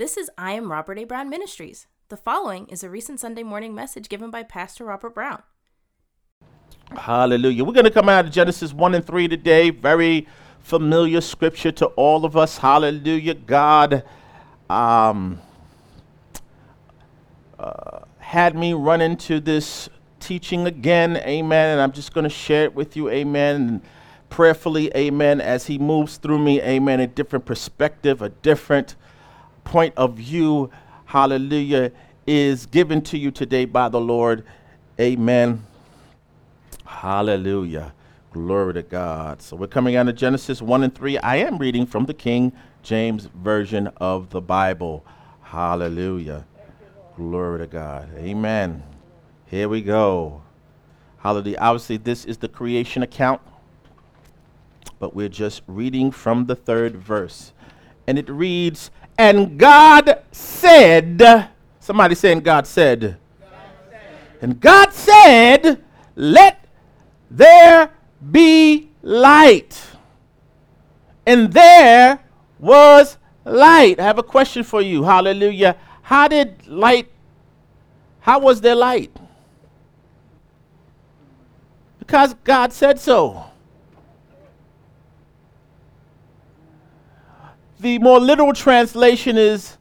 [0.00, 1.04] This is I Am Robert A.
[1.04, 1.86] Brown Ministries.
[2.08, 5.42] The following is a recent Sunday morning message given by Pastor Robert Brown.
[6.96, 7.62] Hallelujah.
[7.64, 9.68] We're going to come out of Genesis 1 and 3 today.
[9.68, 10.26] Very
[10.60, 12.56] familiar scripture to all of us.
[12.56, 13.34] Hallelujah.
[13.34, 14.02] God
[14.70, 15.38] um,
[17.58, 21.18] uh, had me run into this teaching again.
[21.18, 21.72] Amen.
[21.72, 23.10] And I'm just going to share it with you.
[23.10, 23.56] Amen.
[23.56, 23.82] And
[24.30, 26.58] prayerfully, amen, as He moves through me.
[26.62, 27.00] Amen.
[27.00, 28.96] A different perspective, a different
[29.70, 30.68] point of view.
[31.06, 31.92] Hallelujah.
[32.26, 34.44] Is given to you today by the Lord.
[35.00, 35.64] Amen.
[36.84, 37.94] Hallelujah.
[38.32, 39.40] Glory to God.
[39.40, 41.18] So we're coming out of Genesis 1 and 3.
[41.18, 42.52] I am reading from the King
[42.82, 45.04] James Version of the Bible.
[45.40, 46.44] Hallelujah.
[47.16, 48.08] Glory to God.
[48.16, 48.82] Amen.
[49.46, 50.42] Here we go.
[51.18, 51.58] Hallelujah.
[51.60, 53.40] Obviously, this is the creation account,
[54.98, 57.52] but we're just reading from the third verse.
[58.06, 63.18] And it reads, And God said, somebody saying God said,
[64.40, 65.84] and God said,
[66.16, 66.64] Let
[67.30, 67.90] there
[68.30, 69.78] be light.
[71.26, 72.18] And there
[72.58, 74.00] was light.
[74.00, 75.02] I have a question for you.
[75.02, 75.76] Hallelujah.
[76.00, 77.12] How did light,
[78.20, 79.14] how was there light?
[81.98, 83.49] Because God said so.
[87.80, 89.78] The more literal translation is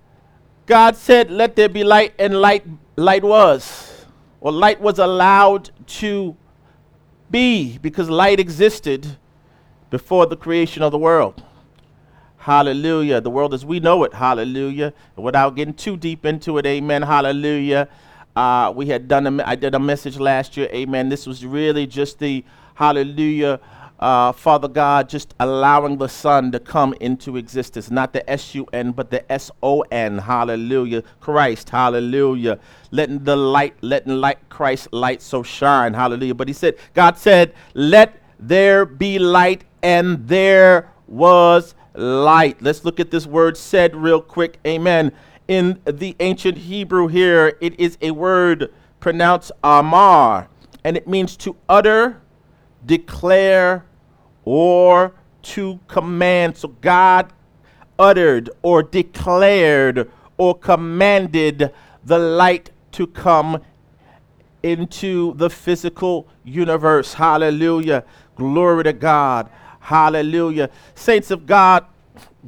[0.66, 4.06] God said, Let there be light, and light, light was.
[4.40, 6.38] Or light was allowed to
[7.30, 9.18] be because light existed
[9.90, 11.44] before the creation of the world.
[12.38, 13.20] Hallelujah.
[13.20, 14.14] The world as we know it.
[14.14, 14.94] Hallelujah.
[15.18, 17.02] Without getting too deep into it, amen.
[17.02, 17.90] Hallelujah.
[18.34, 21.10] Uh, we had done a, I did a message last year, amen.
[21.10, 23.60] This was really just the hallelujah.
[24.00, 28.66] Uh, Father God, just allowing the Son to come into existence, not the S U
[28.72, 30.20] N, but the S O N.
[30.20, 31.04] Hallelujah.
[31.20, 31.70] Christ.
[31.70, 32.60] Hallelujah.
[32.92, 35.94] Letting the light, letting light, Christ light so shine.
[35.94, 36.34] Hallelujah.
[36.34, 42.62] But he said, God said, let there be light, and there was light.
[42.62, 44.60] Let's look at this word said real quick.
[44.66, 45.12] Amen.
[45.50, 48.72] In the ancient Hebrew here, it is a word
[49.02, 50.48] pronounced amar,
[50.86, 52.22] and it means to utter,
[52.86, 53.86] declare,
[54.46, 56.58] or to command.
[56.58, 57.32] So God
[57.98, 61.74] uttered or declared or commanded
[62.04, 63.62] the light to come
[64.64, 67.14] into the physical universe.
[67.14, 68.04] Hallelujah.
[68.36, 69.50] Glory to God.
[69.80, 70.70] Hallelujah.
[70.96, 71.86] Saints of God,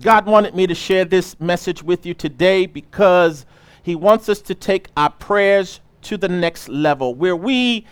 [0.01, 3.45] God wanted me to share this message with you today because
[3.83, 7.85] He wants us to take our prayers to the next level where we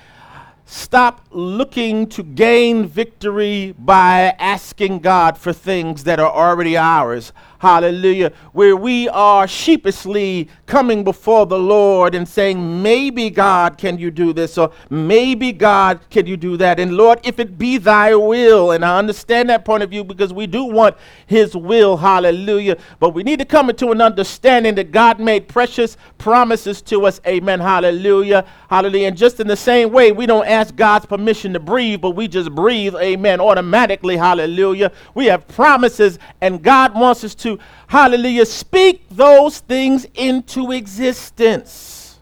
[0.72, 8.31] Stop looking to gain victory by asking God for things that are already ours hallelujah,
[8.53, 14.34] where we are sheepishly coming before the Lord and saying, maybe God, can you do
[14.34, 14.58] this?
[14.58, 16.80] Or maybe God, can you do that?
[16.80, 20.34] And Lord, if it be thy will, and I understand that point of view because
[20.34, 20.96] we do want
[21.28, 25.98] his will, hallelujah, but we need to come into an understanding that God made precious
[26.18, 29.09] promises to us, amen, hallelujah, hallelujah.
[29.09, 32.28] And just in the same way, we don't ask God's permission to breathe, but we
[32.30, 34.92] just breathe, amen, automatically, hallelujah.
[35.14, 42.20] We have promises, and God wants us to to, hallelujah, speak those things into existence.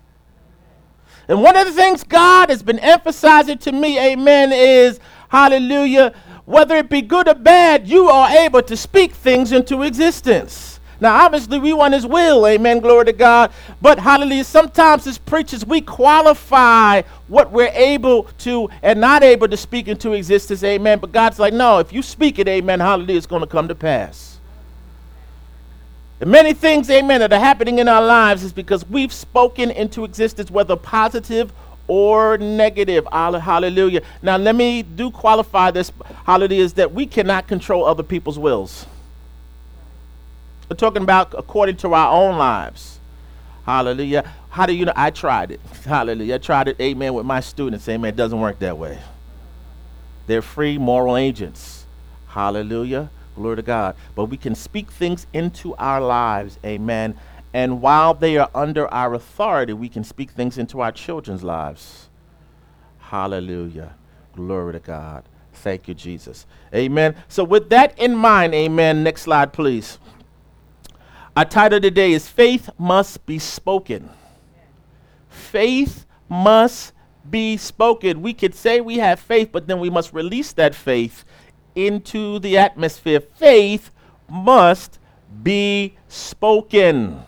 [1.28, 5.00] And one of the things God has been emphasizing to me, amen, is,
[5.30, 6.14] hallelujah,
[6.46, 10.80] whether it be good or bad, you are able to speak things into existence.
[11.00, 13.52] Now, obviously, we want His will, amen, glory to God.
[13.82, 19.58] But, hallelujah, sometimes as preachers, we qualify what we're able to and not able to
[19.58, 21.00] speak into existence, amen.
[21.00, 23.76] But God's like, no, if you speak it, amen, hallelujah, it's going to come to
[23.76, 24.37] pass.
[26.20, 30.04] The many things, amen, that are happening in our lives is because we've spoken into
[30.04, 31.54] existence, whether positive
[31.88, 33.08] or negative.
[33.12, 34.02] Hallelujah.
[34.22, 35.92] Now, let me do qualify this,
[36.26, 38.88] hallelujah, is that we cannot control other people's wills.
[40.70, 43.00] We're talking about according to our own lives.
[43.66, 44.30] Hallelujah.
[44.50, 44.94] How do you know?
[44.96, 45.62] I tried it.
[45.86, 46.36] Hallelujah.
[46.36, 47.88] I tried it, amen, with my students.
[47.88, 48.10] Amen.
[48.10, 49.00] It doesn't work that way.
[50.26, 51.86] They're free moral agents.
[52.28, 53.10] Hallelujah.
[53.38, 53.96] Glory to God.
[54.16, 56.58] But we can speak things into our lives.
[56.66, 57.16] Amen.
[57.54, 62.10] And while they are under our authority, we can speak things into our children's lives.
[62.98, 63.94] Hallelujah.
[64.36, 65.24] Glory to God.
[65.54, 66.46] Thank you, Jesus.
[66.74, 67.16] Amen.
[67.28, 69.04] So, with that in mind, amen.
[69.04, 70.00] Next slide, please.
[71.36, 74.10] Our title today is Faith Must Be Spoken.
[75.30, 76.94] Faith must
[77.30, 78.22] be spoken.
[78.22, 81.24] We could say we have faith, but then we must release that faith
[81.78, 83.20] into the atmosphere.
[83.20, 83.92] Faith
[84.30, 85.00] must
[85.44, 87.22] be spoken.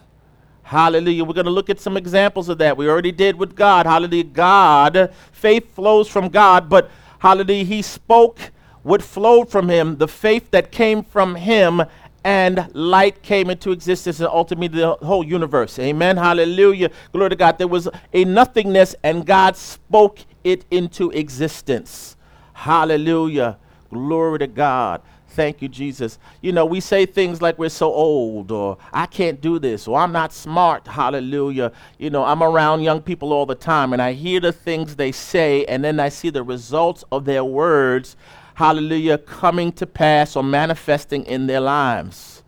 [0.63, 1.24] Hallelujah.
[1.24, 2.75] We're going to look at some examples of that.
[2.75, 3.86] We already did with God.
[3.86, 4.24] Hallelujah.
[4.25, 8.51] God, faith flows from God, but hallelujah, He spoke
[8.84, 11.84] what flowed from Him, the faith that came from Him,
[12.24, 15.80] and light came into existence and ultimately the whole universe.
[15.80, 16.18] Amen.
[16.18, 16.92] Hallelujah.
[17.13, 17.57] Glory to God.
[17.57, 22.16] There was a nothingness, and God spoke it into existence.
[22.54, 23.57] Hallelujah.
[23.89, 25.01] Glory to God.
[25.30, 26.18] Thank you, Jesus.
[26.41, 30.00] You know, we say things like we're so old, or I can't do this, or
[30.00, 30.88] I'm not smart.
[30.88, 31.71] Hallelujah.
[31.97, 35.12] You know, I'm around young people all the time, and I hear the things they
[35.12, 38.15] say, and then I see the results of their words,
[38.56, 42.44] hallelujah, coming to pass or manifesting in their lives.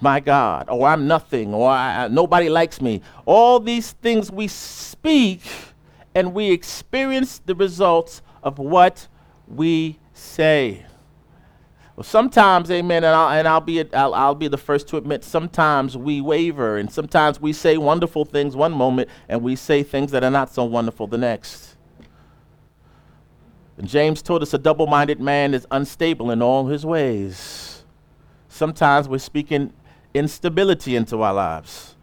[0.00, 3.00] My God, or I'm nothing, or I, nobody likes me.
[3.24, 5.40] All these things we speak,
[6.14, 9.08] and we experience the results of what
[9.48, 10.84] we say.
[11.96, 15.24] Well, sometimes, amen, and I'll, and I'll be, I'll, I'll be the first to admit,
[15.24, 20.12] sometimes we waver, and sometimes we say wonderful things one moment, and we say things
[20.12, 21.76] that are not so wonderful the next.
[23.76, 27.84] And James told us a double minded man is unstable in all his ways.
[28.48, 29.72] Sometimes we're speaking
[30.14, 31.94] instability into our lives.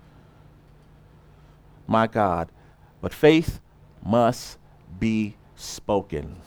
[1.87, 2.49] My God.
[3.01, 3.59] But faith
[4.03, 4.57] must
[4.99, 6.37] be spoken.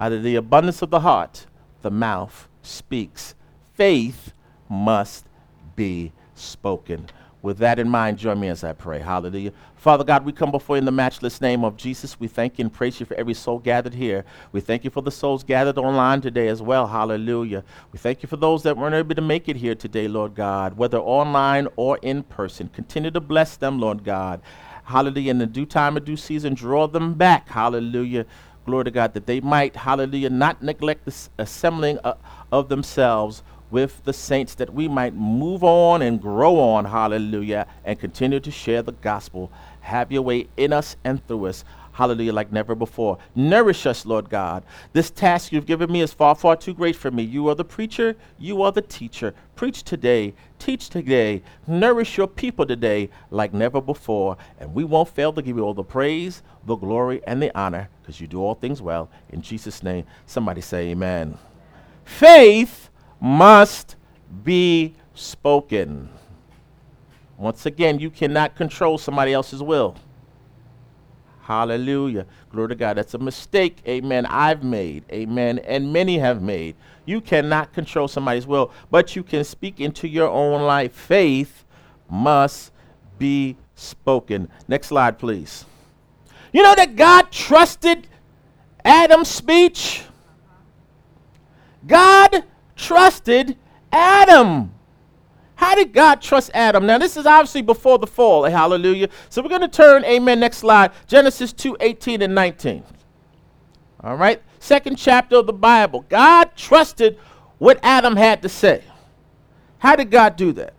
[0.00, 1.46] Out of the abundance of the heart,
[1.82, 3.34] the mouth speaks.
[3.74, 4.32] Faith
[4.68, 5.26] must
[5.74, 7.06] be spoken.
[7.40, 8.98] With that in mind, join me as I pray.
[8.98, 9.52] Hallelujah.
[9.76, 12.18] Father God, we come before you in the matchless name of Jesus.
[12.18, 14.24] We thank you and praise you for every soul gathered here.
[14.50, 16.88] We thank you for the souls gathered online today as well.
[16.88, 17.62] Hallelujah.
[17.92, 20.76] We thank you for those that weren't able to make it here today, Lord God,
[20.76, 22.68] whether online or in person.
[22.68, 24.40] Continue to bless them, Lord God.
[24.84, 25.30] Hallelujah.
[25.30, 27.48] In the due time and due season, draw them back.
[27.48, 28.26] Hallelujah
[28.68, 32.14] glory to God, that they might, hallelujah, not neglect the assembling uh,
[32.52, 37.98] of themselves with the saints, that we might move on and grow on, hallelujah, and
[37.98, 39.50] continue to share the gospel.
[39.80, 41.64] Have your way in us and through us.
[41.98, 43.18] Hallelujah, like never before.
[43.34, 44.62] Nourish us, Lord God.
[44.92, 47.24] This task you've given me is far, far too great for me.
[47.24, 49.34] You are the preacher, you are the teacher.
[49.56, 54.36] Preach today, teach today, nourish your people today like never before.
[54.60, 57.88] And we won't fail to give you all the praise, the glory, and the honor
[58.00, 59.10] because you do all things well.
[59.30, 61.36] In Jesus' name, somebody say amen.
[62.04, 62.90] Faith
[63.20, 63.96] must
[64.44, 66.10] be spoken.
[67.36, 69.96] Once again, you cannot control somebody else's will.
[71.48, 72.26] Hallelujah.
[72.50, 72.98] Glory to God.
[72.98, 76.76] That's a mistake, amen, I've made, amen, and many have made.
[77.06, 80.92] You cannot control somebody's will, but you can speak into your own life.
[80.92, 81.64] Faith
[82.10, 82.70] must
[83.18, 84.50] be spoken.
[84.68, 85.64] Next slide, please.
[86.52, 88.06] You know that God trusted
[88.84, 90.02] Adam's speech?
[91.86, 92.44] God
[92.76, 93.56] trusted
[93.90, 94.74] Adam.
[95.58, 96.86] How did God trust Adam?
[96.86, 98.44] Now, this is obviously before the fall.
[98.44, 99.08] Hallelujah.
[99.28, 100.92] So we're going to turn, amen, next slide.
[101.08, 102.84] Genesis 2 18 and 19.
[104.04, 104.40] All right.
[104.60, 106.04] Second chapter of the Bible.
[106.08, 107.18] God trusted
[107.58, 108.84] what Adam had to say.
[109.78, 110.74] How did God do that?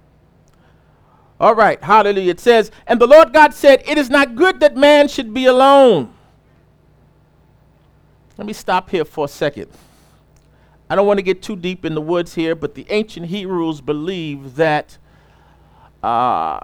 [1.42, 1.84] All right.
[1.84, 2.31] Hallelujah.
[2.31, 5.44] It says, And the Lord God said, It is not good that man should be
[5.44, 6.14] alone.
[8.38, 9.68] Let me stop here for a second.
[10.90, 13.82] I don't want to get too deep in the woods here, but the ancient Hebrews
[13.82, 14.98] believed that
[16.02, 16.60] uh,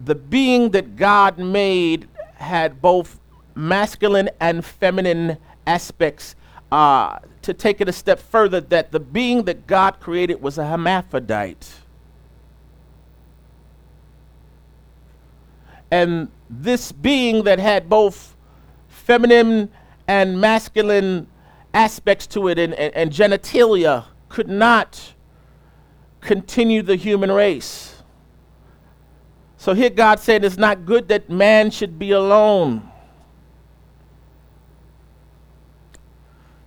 [0.00, 3.20] the being that God made had both
[3.54, 6.36] masculine and feminine aspects.
[6.72, 10.66] Uh, to take it a step further, that the being that God created was a
[10.66, 11.68] hermaphrodite.
[15.92, 18.34] And this being that had both
[18.88, 19.70] feminine
[20.08, 21.28] and masculine
[21.76, 25.12] aspects to it and, and, and genitalia could not
[26.22, 28.02] continue the human race.
[29.58, 32.90] So here God said it's not good that man should be alone.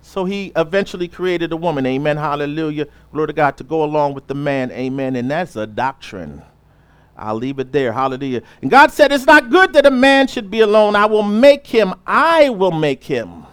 [0.00, 4.28] So he eventually created a woman, amen, hallelujah, glory to God, to go along with
[4.28, 5.16] the man, amen.
[5.16, 6.42] And that's a doctrine.
[7.16, 8.42] I'll leave it there, hallelujah.
[8.62, 10.96] And God said, It's not good that a man should be alone.
[10.96, 13.46] I will make him, I will make him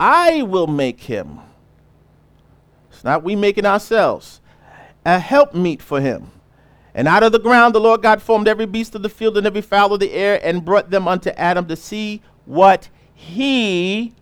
[0.00, 1.40] I will make him.
[2.90, 4.40] It's not we making ourselves.
[5.04, 6.30] A helpmeet for him.
[6.94, 9.46] And out of the ground the Lord God formed every beast of the field and
[9.46, 14.14] every fowl of the air and brought them unto Adam to see what he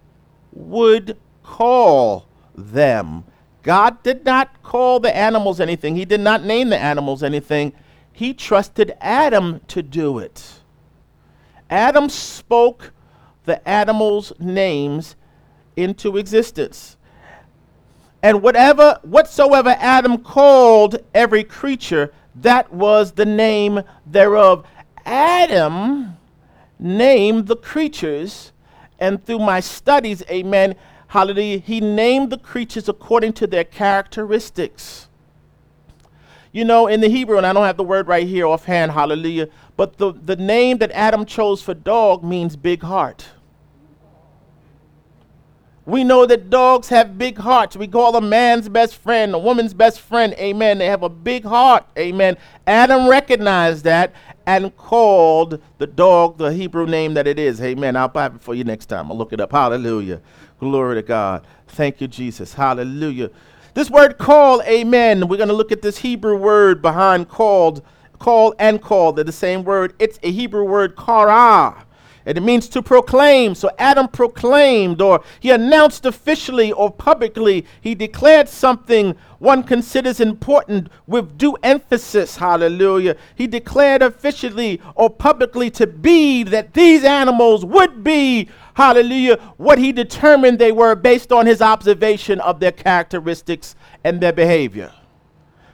[0.53, 3.25] would call them.
[3.63, 7.73] God did not call the animals anything, He did not name the animals anything.
[8.13, 10.61] He trusted Adam to do it.
[11.71, 12.93] Adam spoke
[13.45, 15.15] the animals' names
[15.79, 16.97] into existence.
[18.23, 24.67] And whatever whatsoever Adam called every creature, that was the name thereof.
[25.07, 26.17] Adam
[26.79, 28.53] named the creatures,
[28.99, 30.75] and through my studies, amen,
[31.09, 35.09] hallelujah, he named the creatures according to their characteristics.
[36.51, 39.49] You know, in the Hebrew, and I don't have the word right here offhand, hallelujah,
[39.77, 43.29] but the, the name that Adam chose for dog means big heart.
[45.89, 47.75] We know that dogs have big hearts.
[47.75, 50.35] We call a man's best friend, a woman's best friend.
[50.35, 50.77] Amen.
[50.77, 51.87] They have a big heart.
[51.99, 52.37] Amen.
[52.67, 54.13] Adam recognized that
[54.47, 57.63] and called the dog the Hebrew name that it is.
[57.63, 57.97] Amen.
[57.97, 59.11] I'll buy it for you next time.
[59.11, 59.51] I'll look it up.
[59.51, 60.21] Hallelujah.
[60.61, 61.47] Glory to God.
[61.69, 62.53] Thank you, Jesus.
[62.53, 63.31] Hallelujah.
[63.73, 65.27] This word call, amen.
[65.27, 67.83] We're going to look at this Hebrew word behind called,
[68.19, 69.15] call and call.
[69.15, 69.95] They're the same word.
[69.99, 71.87] It's a Hebrew word, kara
[72.29, 73.55] and it means to proclaim.
[73.55, 80.89] So Adam proclaimed, or he announced officially or publicly, he declared something one considers important
[81.07, 82.37] with due emphasis.
[82.37, 83.17] Hallelujah.
[83.35, 89.91] He declared officially or publicly to be that these animals would be, hallelujah, what he
[89.91, 94.93] determined they were based on his observation of their characteristics and their behavior.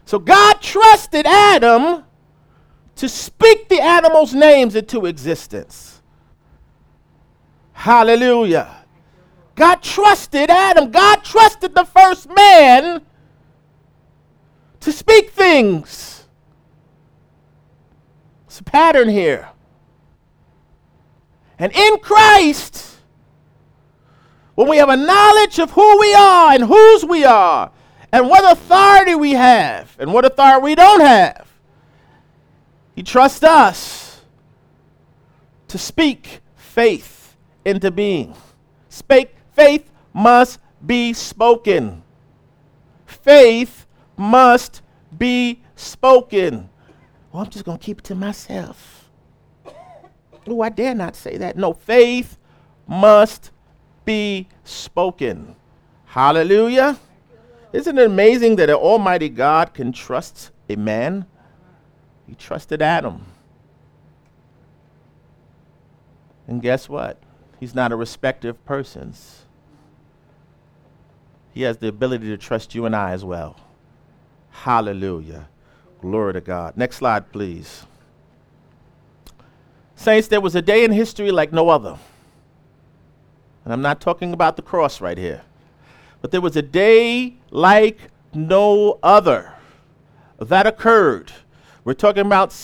[0.04, 2.04] So God trusted Adam
[2.94, 5.93] to speak the animals' names into existence.
[7.75, 8.85] Hallelujah.
[9.54, 10.90] God trusted Adam.
[10.90, 13.02] God trusted the first man
[14.81, 16.25] to speak things.
[18.47, 19.49] It's a pattern here.
[21.59, 22.97] And in Christ,
[24.54, 27.71] when we have a knowledge of who we are and whose we are,
[28.12, 31.49] and what authority we have and what authority we don't have,
[32.95, 34.23] He trusts us
[35.69, 37.13] to speak faith
[37.64, 38.35] into being.
[38.88, 42.02] Spake, faith must be spoken.
[43.06, 44.83] Faith must
[45.16, 46.68] be spoken.
[47.33, 49.11] Well, I'm just going to keep it to myself.
[50.47, 51.56] Oh, I dare not say that.
[51.56, 52.37] No, faith
[52.87, 53.50] must
[54.04, 55.56] be spoken.
[56.04, 56.99] Hallelujah.
[57.73, 61.26] Isn't it amazing that an almighty God can trust a man?
[62.26, 63.26] He trusted Adam.
[66.47, 67.21] And guess what?
[67.64, 69.44] He's not a respecter of persons.
[71.54, 73.56] He has the ability to trust you and I as well.
[74.50, 75.49] Hallelujah.
[76.02, 76.76] Glory to God.
[76.76, 77.87] Next slide, please.
[79.97, 81.97] Saints, there was a day in history like no other.
[83.64, 85.40] And I'm not talking about the cross right here.
[86.21, 89.54] But there was a day like no other
[90.38, 91.33] that occurred.
[91.83, 92.54] We're talking about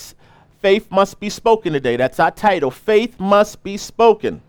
[0.60, 1.96] faith must be spoken today.
[1.96, 2.70] That's our title.
[2.70, 4.42] Faith must be spoken.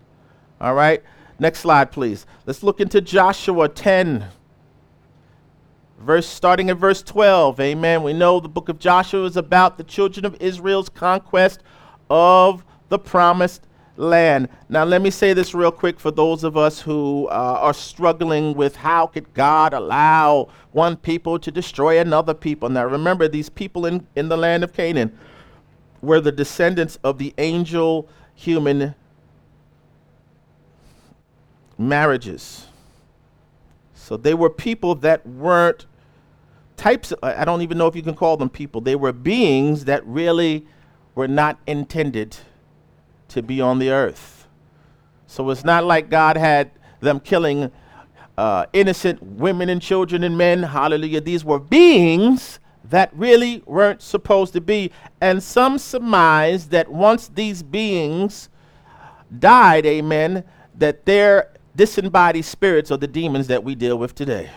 [0.62, 1.02] All right.
[1.40, 2.24] Next slide, please.
[2.46, 4.26] Let's look into Joshua 10,
[5.98, 7.58] verse starting at verse 12.
[7.58, 8.04] Amen.
[8.04, 11.64] We know the book of Joshua is about the children of Israel's conquest
[12.08, 13.66] of the promised
[13.96, 14.48] land.
[14.68, 18.54] Now, let me say this real quick for those of us who uh, are struggling
[18.54, 22.68] with how could God allow one people to destroy another people.
[22.68, 25.18] Now, remember, these people in, in the land of Canaan
[26.02, 28.94] were the descendants of the angel human
[31.78, 32.66] marriages.
[33.94, 35.86] So they were people that weren't
[36.76, 38.80] types, of, I don't even know if you can call them people.
[38.80, 40.66] They were beings that really
[41.14, 42.36] were not intended
[43.28, 44.46] to be on the earth.
[45.26, 47.70] So it's not like God had them killing
[48.36, 50.62] uh, innocent women and children and men.
[50.62, 51.20] Hallelujah.
[51.20, 54.90] These were beings that really weren't supposed to be.
[55.20, 58.48] And some surmise that once these beings
[59.38, 64.50] died, amen, that their disembodied spirits are the demons that we deal with today.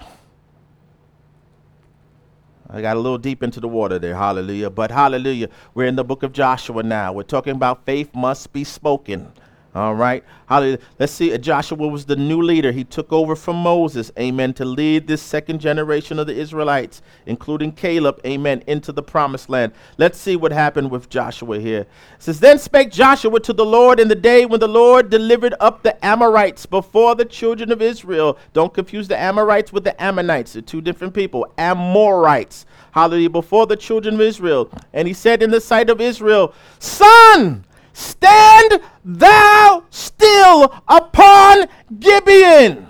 [2.69, 4.69] I got a little deep into the water there, hallelujah.
[4.69, 7.13] But hallelujah, we're in the book of Joshua now.
[7.13, 9.31] We're talking about faith must be spoken.
[9.75, 10.23] All right.
[10.47, 10.79] Hallelujah.
[10.99, 11.33] Let's see.
[11.33, 12.71] Uh, Joshua was the new leader.
[12.71, 17.73] He took over from Moses, amen, to lead this second generation of the Israelites, including
[17.73, 19.73] Caleb, amen, into the promised land.
[19.97, 21.81] Let's see what happened with Joshua here.
[21.81, 21.87] It
[22.19, 25.83] says, Then spake Joshua to the Lord in the day when the Lord delivered up
[25.83, 28.37] the Amorites before the children of Israel.
[28.53, 30.53] Don't confuse the Amorites with the Ammonites.
[30.53, 31.51] They're two different people.
[31.57, 32.65] Amorites.
[32.93, 33.29] Hallelujah.
[33.29, 34.71] Before the children of Israel.
[34.93, 37.65] And he said in the sight of Israel, Sun,
[37.95, 41.65] Stand thou still upon
[41.97, 42.87] Gibeon.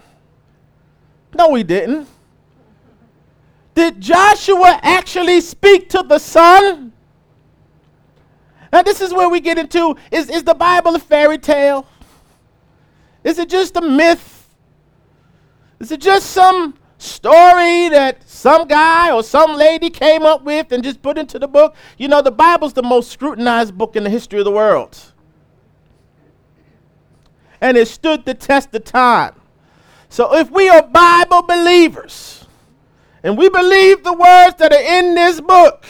[1.36, 2.08] No, he didn't.
[3.76, 6.92] Did Joshua actually speak to the sun?
[8.74, 11.86] Now, this is where we get into is, is the Bible a fairy tale?
[13.24, 14.50] Is it just a myth?
[15.80, 16.74] Is it just some
[17.06, 21.48] story that some guy or some lady came up with and just put into the
[21.48, 21.76] book.
[21.98, 25.14] You know, the Bible's the most scrutinized book in the history of the world.
[27.62, 29.36] And it stood the test of time.
[30.10, 32.46] So if we are Bible believers
[33.24, 35.86] and we believe the words that are in this book,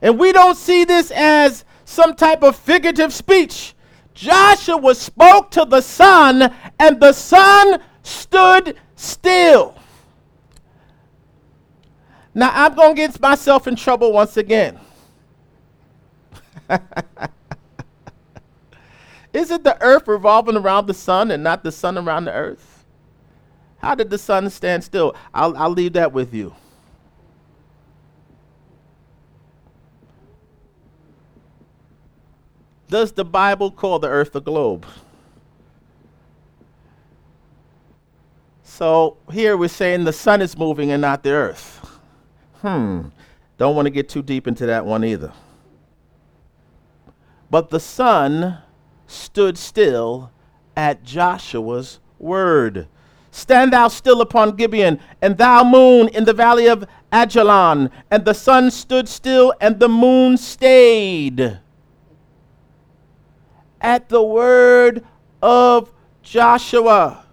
[0.00, 3.74] and we don't see this as some type of figurative speech,
[4.14, 9.76] Joshua spoke to the sun, and the sun stood still.
[12.34, 14.78] Now, I'm going to get myself in trouble once again.
[19.32, 22.84] Is it the earth revolving around the sun and not the sun around the earth?
[23.78, 25.14] How did the sun stand still?
[25.32, 26.54] I'll, I'll leave that with you.
[32.88, 34.86] Does the Bible call the earth a globe?
[38.64, 41.87] So here we're saying the sun is moving and not the earth.
[42.62, 43.08] Hmm.
[43.56, 45.32] Don't want to get too deep into that one either.
[47.50, 48.58] But the sun
[49.06, 50.30] stood still
[50.76, 52.88] at Joshua's word.
[53.30, 57.90] Stand thou still upon Gibeon, and thou moon in the valley of Ajalon.
[58.10, 61.60] And the sun stood still, and the moon stayed.
[63.80, 65.04] At the word
[65.40, 67.24] of Joshua.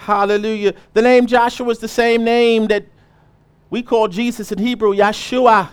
[0.00, 0.72] Hallelujah.
[0.94, 2.86] The name Joshua is the same name that
[3.68, 5.68] we call Jesus in Hebrew, Yeshua.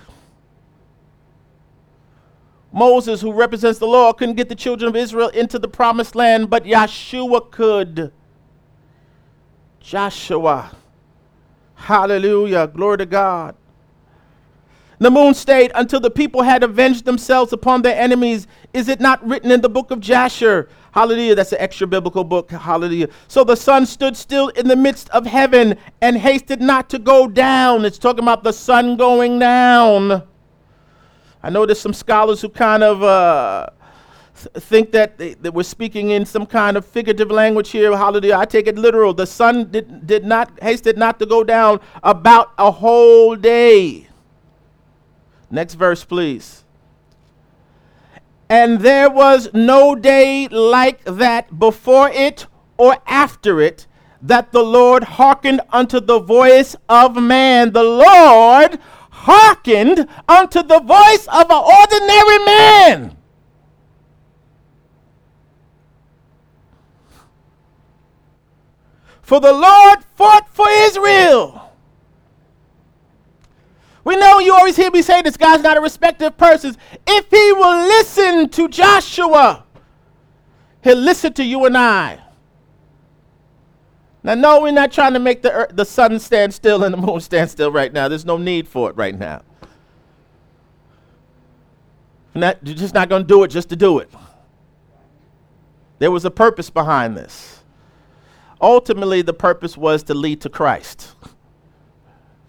[2.73, 6.49] Moses, who represents the law, couldn't get the children of Israel into the promised land,
[6.49, 8.11] but Yeshua could.
[9.79, 10.75] Joshua.
[11.75, 12.67] Hallelujah.
[12.67, 13.55] Glory to God.
[14.99, 18.45] The moon stayed until the people had avenged themselves upon their enemies.
[18.73, 20.67] Is it not written in the book of Jasher?
[20.97, 21.35] Hallelujah.
[21.35, 22.49] That's an extra biblical book.
[22.49, 23.09] Hallelujah.
[23.27, 27.27] So the sun stood still in the midst of heaven and hasted not to go
[27.27, 27.85] down.
[27.85, 30.23] It's talking about the sun going down.
[31.43, 33.69] I know there's some scholars who kind of uh,
[34.33, 37.95] think that, they, that we're speaking in some kind of figurative language here.
[37.95, 38.35] Hallelujah.
[38.35, 39.13] I take it literal.
[39.13, 44.07] The sun did, did not hasted not to go down about a whole day.
[45.51, 46.63] Next verse, please.
[48.49, 52.45] And there was no day like that before it
[52.77, 53.87] or after it
[54.21, 57.73] that the Lord hearkened unto the voice of man.
[57.73, 58.79] The Lord
[59.11, 63.17] hearkened unto the voice of an ordinary man.
[69.21, 71.66] For the Lord fought for Israel.
[74.07, 76.77] We know you always hear me say this guy's not a respecter of persons.
[77.05, 79.65] If he will listen to Joshua,
[80.81, 82.21] he'll listen to you and I.
[84.23, 86.97] Now, no, we're not trying to make the, earth, the sun stand still and the
[86.97, 88.07] moon stand still right now.
[88.07, 89.41] There's no need for it right now.
[92.33, 94.09] Not, you're just not going to do it just to do it.
[95.99, 97.61] There was a purpose behind this.
[98.61, 101.13] Ultimately, the purpose was to lead to Christ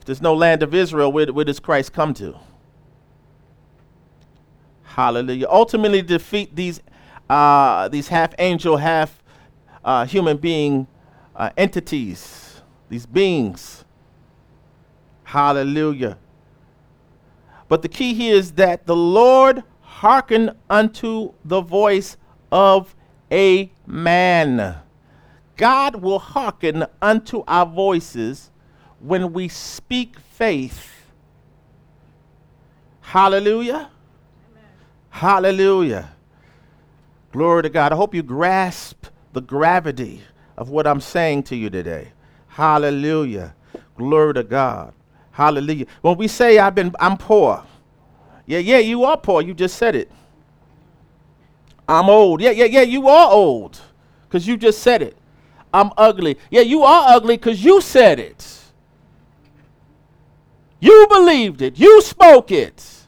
[0.08, 2.34] there's no land of Israel, where, where does Christ come to?
[4.84, 5.46] Hallelujah.
[5.50, 6.80] Ultimately, defeat these,
[7.28, 9.22] uh, these half angel, half
[9.84, 10.86] uh, human being
[11.36, 13.84] uh, entities, these beings.
[15.24, 16.16] Hallelujah.
[17.68, 22.16] But the key here is that the Lord hearkened unto the voice
[22.50, 22.96] of
[23.30, 24.76] a man.
[25.58, 28.50] God will hearken unto our voices
[29.00, 30.90] when we speak faith.
[33.00, 33.90] Hallelujah.
[34.52, 34.64] Amen.
[35.10, 36.10] Hallelujah.
[37.32, 37.92] Glory to God.
[37.92, 40.22] I hope you grasp the gravity
[40.56, 42.08] of what I'm saying to you today.
[42.48, 43.54] Hallelujah.
[43.96, 44.92] Glory to God.
[45.30, 45.86] Hallelujah.
[46.02, 47.64] When we say I've been I'm poor.
[48.46, 49.42] Yeah, yeah, you are poor.
[49.42, 50.10] You just said it.
[51.88, 52.40] I'm old.
[52.40, 53.80] Yeah, yeah, yeah, you are old.
[54.30, 55.16] Cuz you just said it.
[55.72, 56.38] I'm ugly.
[56.50, 58.57] Yeah, you are ugly cuz you said it.
[60.80, 61.78] You believed it.
[61.78, 63.06] You spoke it.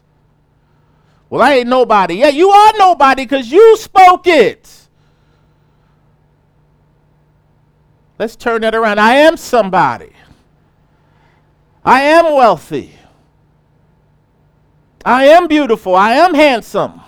[1.29, 2.15] Well, I ain't nobody.
[2.15, 4.69] Yeah, you are nobody because you spoke it.
[8.19, 8.99] Let's turn that around.
[8.99, 10.11] I am somebody.
[11.83, 12.93] I am wealthy.
[15.05, 15.95] I am beautiful.
[15.95, 17.01] I am handsome.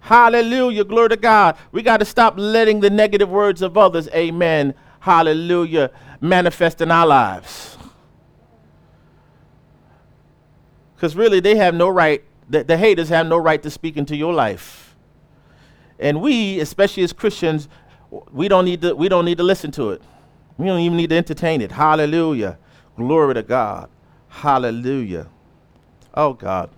[0.00, 0.84] Hallelujah.
[0.84, 1.56] Glory to God.
[1.72, 5.90] We got to stop letting the negative words of others, amen, hallelujah,
[6.20, 7.76] manifest in our lives.
[10.96, 14.16] Because really, they have no right, the, the haters have no right to speak into
[14.16, 14.96] your life.
[15.98, 17.68] And we, especially as Christians,
[18.32, 20.02] we don't need to, we don't need to listen to it.
[20.56, 21.72] We don't even need to entertain it.
[21.72, 22.58] Hallelujah.
[22.96, 23.90] Glory to God.
[24.28, 25.28] Hallelujah.
[26.14, 26.70] Oh, God.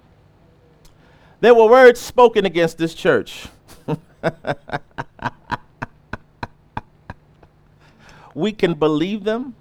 [1.41, 3.47] There were words spoken against this church.
[8.35, 9.55] we can believe them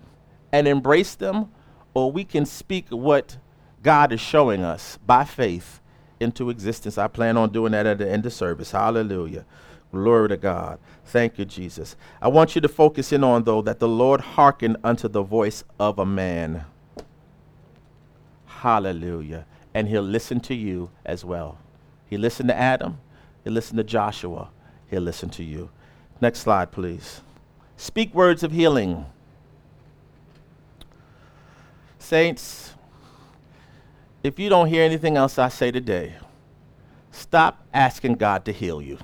[0.52, 1.52] and embrace them,
[1.94, 3.38] or we can speak what
[3.84, 5.80] God is showing us by faith
[6.20, 6.98] into existence.
[6.98, 8.72] I plan on doing that at the end of service.
[8.72, 9.46] Hallelujah.
[9.92, 10.80] Glory to God.
[11.06, 11.96] Thank you, Jesus.
[12.22, 15.64] I want you to focus in on, though, that the Lord hearkened unto the voice
[15.80, 16.66] of a man.
[18.46, 19.46] Hallelujah.
[19.74, 21.58] And he'll listen to you as well.
[22.10, 23.00] He listened to Adam,
[23.44, 24.50] he listened to Joshua,
[24.90, 25.70] he'll listen to you.
[26.20, 27.22] Next slide, please.
[27.76, 29.06] Speak words of healing.
[32.00, 32.74] Saints,
[34.24, 36.16] if you don't hear anything else I say today,
[37.12, 38.98] stop asking God to heal you.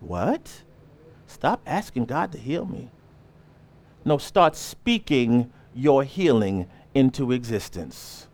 [0.00, 0.62] What?
[1.26, 2.90] Stop asking God to heal me.
[4.04, 8.28] No, start speaking your healing into existence.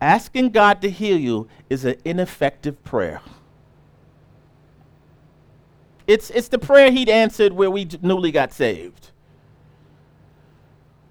[0.00, 3.20] Asking God to heal you is an ineffective prayer.
[6.06, 9.10] It's, it's the prayer he'd answered where we newly got saved.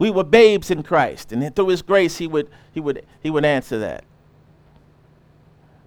[0.04, 3.46] We were babes in Christ, and through his grace, he would, he would, he would
[3.46, 4.04] answer that.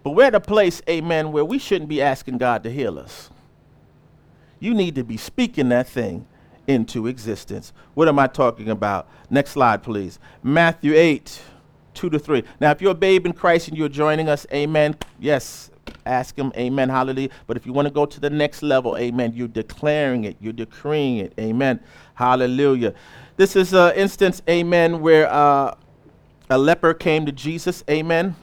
[0.03, 3.29] But we're at a place, amen, where we shouldn't be asking God to heal us.
[4.59, 6.27] You need to be speaking that thing
[6.67, 7.75] into existence.
[7.93, 9.07] What am I talking about?
[9.29, 10.19] Next slide, please.
[10.43, 11.43] Matthew 8,
[11.93, 12.43] 2 to 3.
[12.59, 14.97] Now, if you're a babe in Christ and you're joining us, amen.
[15.21, 15.71] Yes,
[16.07, 17.29] ask him, amen, hallelujah.
[17.47, 20.55] But if you want to go to the next level, amen, you're declaring it, you're
[20.55, 21.81] decreeing it, amen,
[22.15, 22.95] hallelujah.
[23.37, 25.75] This is an instance, amen, where uh,
[26.49, 28.35] a leper came to Jesus, amen,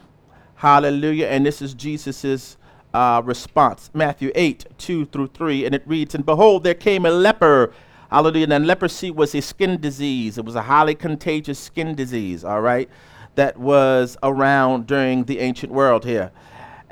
[0.54, 1.26] hallelujah.
[1.26, 2.56] And this is Jesus's
[2.92, 3.90] uh, response.
[3.92, 7.74] Matthew 8, 2 through 3, and it reads, And behold, there came a leper.
[8.08, 8.46] Hallelujah.
[8.48, 10.38] And leprosy was a skin disease.
[10.38, 12.88] It was a highly contagious skin disease, all right,
[13.34, 16.30] that was around during the ancient world here.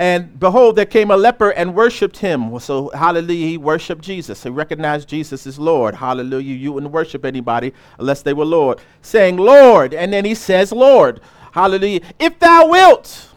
[0.02, 2.58] And behold, there came a leper and worshipped him.
[2.58, 4.42] So, hallelujah, he worshiped Jesus.
[4.42, 5.94] He recognized Jesus as Lord.
[5.94, 6.56] Hallelujah.
[6.56, 8.80] You wouldn't worship anybody unless they were Lord.
[9.02, 9.94] Saying, Lord.
[9.94, 11.20] And then he says, Lord.
[11.52, 12.00] Hallelujah.
[12.18, 13.28] If thou wilt.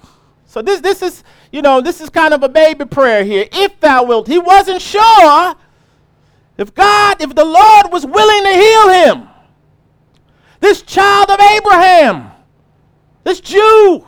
[0.47, 3.47] So this, this is, you know, this is kind of a baby prayer here.
[3.51, 4.27] If thou wilt.
[4.27, 5.55] He wasn't sure
[6.57, 9.29] if God, if the Lord was willing to heal him.
[10.61, 12.31] This child of Abraham,
[13.23, 14.07] this Jew,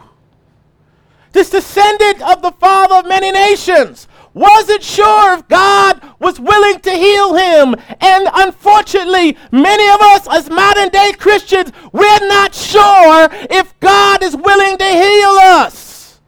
[1.37, 6.91] this descendant of the father of many nations, wasn't sure if God was willing to
[6.91, 7.75] heal him.
[8.01, 14.35] And unfortunately, many of us as modern day Christians, we're not sure if God is
[14.35, 16.19] willing to heal us.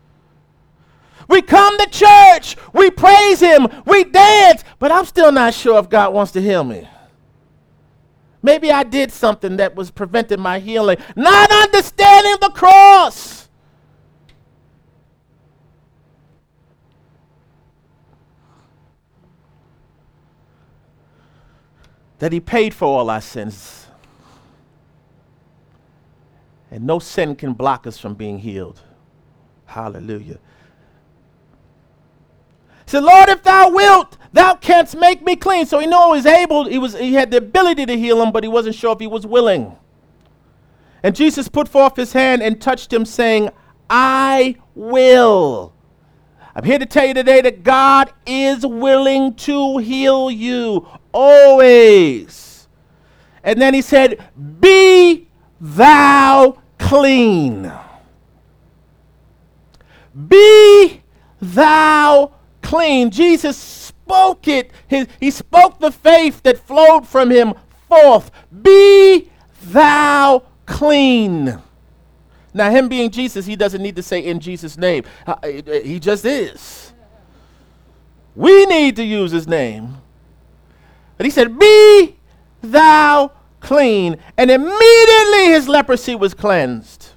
[1.27, 5.87] We come to church, we praise Him, we dance, but I'm still not sure if
[5.87, 6.89] God wants to heal me.
[8.41, 13.38] Maybe I did something that was preventing my healing, not understanding the cross.
[22.19, 23.87] That He paid for all our sins.
[26.71, 28.81] And no sin can block us from being healed.
[29.65, 30.39] Hallelujah
[32.85, 35.65] He said, Lord, if thou wilt, thou canst make me clean.
[35.65, 38.31] So he knew he was able, he, was, he had the ability to heal him,
[38.31, 39.75] but he wasn't sure if he was willing.
[41.03, 43.49] And Jesus put forth his hand and touched him, saying,
[43.89, 45.73] I will.
[46.55, 52.67] I'm here to tell you today that God is willing to heal you always.
[53.43, 54.23] And then he said,
[54.59, 55.27] Be
[55.59, 57.71] thou clean.
[60.27, 61.01] Be
[61.41, 63.11] thou clean.
[63.11, 64.71] Jesus spoke it.
[64.87, 67.53] His, he spoke the faith that flowed from him
[67.87, 68.31] forth.
[68.61, 69.29] Be
[69.61, 71.59] thou clean.
[72.53, 75.03] Now, him being Jesus, he doesn't need to say in Jesus' name.
[75.25, 76.93] Uh, he just is.
[78.35, 79.97] We need to use his name.
[81.19, 82.15] But he said, Be
[82.61, 84.15] thou clean.
[84.37, 87.09] And immediately his leprosy was cleansed.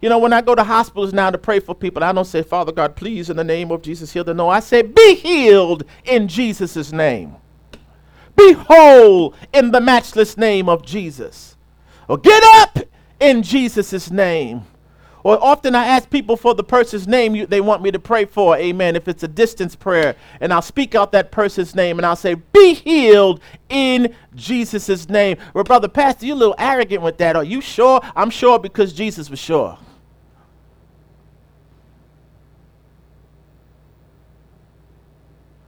[0.00, 2.42] You know, when I go to hospitals now to pray for people, I don't say,
[2.42, 4.38] Father God, please, in the name of Jesus, heal them.
[4.38, 7.36] No, I say, be healed in Jesus' name.
[8.34, 11.58] Be whole in the matchless name of Jesus.
[12.08, 12.78] Or get up
[13.20, 14.62] in Jesus' name.
[15.24, 18.24] Or often I ask people for the person's name you, they want me to pray
[18.24, 20.14] for, amen, if it's a distance prayer.
[20.40, 25.38] And I'll speak out that person's name and I'll say, Be healed in Jesus' name.
[25.54, 27.36] Well, Brother Pastor, you're a little arrogant with that.
[27.36, 28.00] Are you sure?
[28.14, 29.78] I'm sure because Jesus was sure.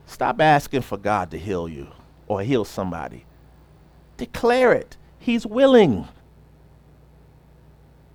[0.05, 1.87] Stop asking for God to heal you
[2.27, 3.25] or heal somebody.
[4.17, 4.97] Declare it.
[5.17, 6.07] He's willing.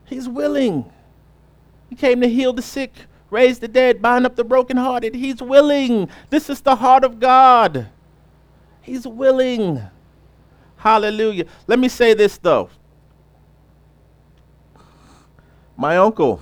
[0.04, 0.92] He's willing.
[1.88, 2.92] He came to heal the sick,
[3.30, 5.14] raise the dead, bind up the brokenhearted.
[5.14, 6.08] He's willing.
[6.30, 7.88] This is the heart of God.
[8.82, 9.82] He's willing.
[10.76, 11.46] Hallelujah.
[11.66, 12.70] Let me say this though.
[15.76, 16.40] My uncle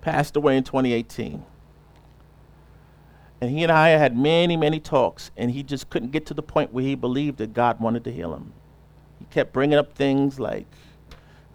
[0.00, 1.44] passed away in 2018.
[3.40, 6.42] And he and I had many, many talks, and he just couldn't get to the
[6.42, 8.52] point where he believed that God wanted to heal him.
[9.18, 10.66] He kept bringing up things like,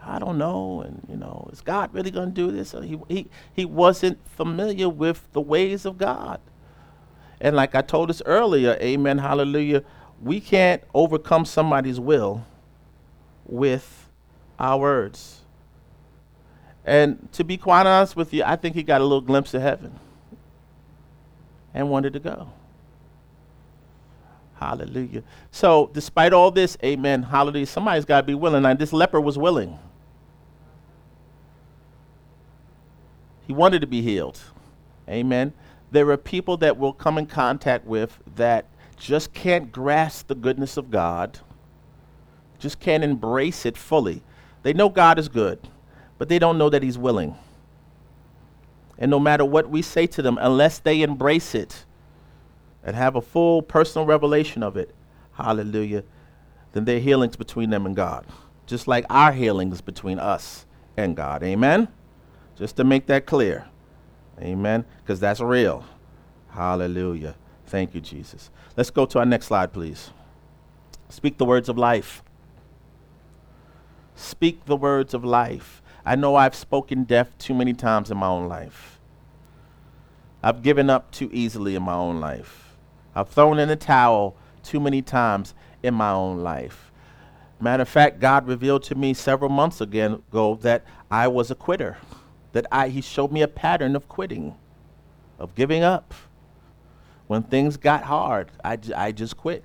[0.08, 2.72] I don't know, and you know, is God really going to do this?
[2.72, 6.39] he, he, he wasn't familiar with the ways of God.
[7.41, 9.84] And like I told us earlier, amen, hallelujah,
[10.22, 12.46] we can't overcome somebody's will
[13.46, 14.10] with
[14.58, 15.41] our words.
[16.86, 19.62] And to be quite honest with you, I think he got a little glimpse of
[19.62, 20.00] heaven
[21.74, 22.50] and wanted to go.
[24.56, 25.22] Hallelujah.
[25.52, 28.65] So, despite all this, amen, hallelujah, somebody's got to be willing.
[28.65, 29.78] And this leper was willing.
[33.47, 34.39] He wanted to be healed.
[35.10, 35.53] Amen.
[35.89, 38.65] There are people that we'll come in contact with that
[38.97, 41.39] just can't grasp the goodness of God,
[42.60, 44.21] just can't embrace it fully.
[44.63, 45.60] They know God is good
[46.17, 47.36] but they don't know that He's willing.
[48.97, 51.86] And no matter what we say to them, unless they embrace it
[52.83, 54.93] and have a full personal revelation of it,
[55.33, 56.03] hallelujah,
[56.73, 58.25] then their healing's between them and God.
[58.65, 60.65] Just like our healing is between us
[60.97, 61.43] and God.
[61.43, 61.88] Amen?
[62.58, 63.67] Just to make that clear.
[64.41, 64.86] Amen?
[65.04, 65.86] Because that's real.
[66.50, 67.36] Hallelujah.
[67.65, 68.50] Thank you, Jesus.
[68.76, 70.12] Let's go to our next slide, please.
[71.10, 72.24] Speak the words of life.
[74.15, 75.82] Speak the words of life.
[76.06, 79.00] I know I've spoken death too many times in my own life.
[80.41, 82.76] I've given up too easily in my own life.
[83.13, 86.91] I've thrown in the towel too many times in my own life.
[87.60, 91.98] Matter of fact, God revealed to me several months ago that I was a quitter.
[92.58, 94.56] That I, He showed me a pattern of quitting,
[95.38, 96.12] of giving up.
[97.28, 99.63] When things got hard, I, just quit.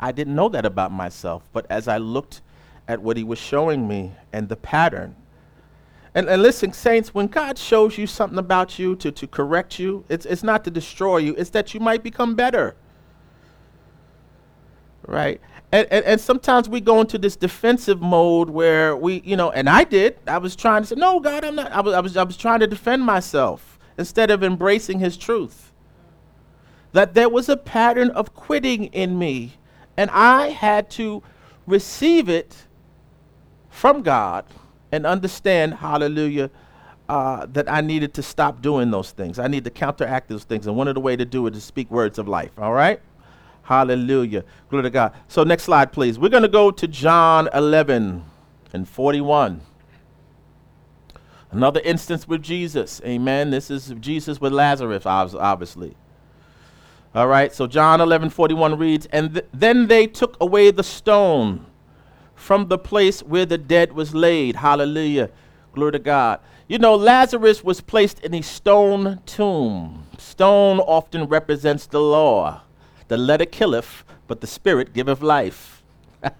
[0.00, 2.40] I didn't know that about myself, but as I looked
[2.88, 5.14] at what he was showing me and the pattern.
[6.16, 10.04] And, and listen, saints, when God shows you something about you to, to correct you,
[10.08, 12.74] it's, it's not to destroy you, it's that you might become better.
[15.10, 15.40] Right?
[15.72, 19.68] And, and, and sometimes we go into this defensive mode where we, you know, and
[19.68, 20.18] I did.
[20.26, 21.70] I was trying to say, no, God, I'm not.
[21.72, 25.72] I was, I was, I was trying to defend myself instead of embracing his truth.
[26.92, 29.54] That there was a pattern of quitting in me,
[29.96, 31.22] and I had to
[31.66, 32.66] receive it
[33.68, 34.44] from God
[34.90, 36.50] and understand, hallelujah,
[37.08, 39.38] uh, that I needed to stop doing those things.
[39.38, 40.66] I need to counteract those things.
[40.66, 42.52] And one of the way to do it is to speak words of life.
[42.58, 43.00] All right?
[43.70, 44.42] Hallelujah.
[44.68, 45.14] Glory to God.
[45.28, 46.18] So next slide, please.
[46.18, 48.24] We're going to go to John 11
[48.72, 49.60] and 41.
[51.52, 53.00] Another instance with Jesus.
[53.04, 53.50] Amen.
[53.50, 55.94] This is Jesus with Lazarus, obviously.
[57.14, 57.54] All right.
[57.54, 61.64] So John 11, 41 reads, And th- then they took away the stone
[62.34, 64.56] from the place where the dead was laid.
[64.56, 65.30] Hallelujah.
[65.74, 66.40] Glory to God.
[66.66, 70.08] You know, Lazarus was placed in a stone tomb.
[70.18, 72.62] Stone often represents the law.
[73.10, 75.82] The letter killeth, but the spirit giveth life.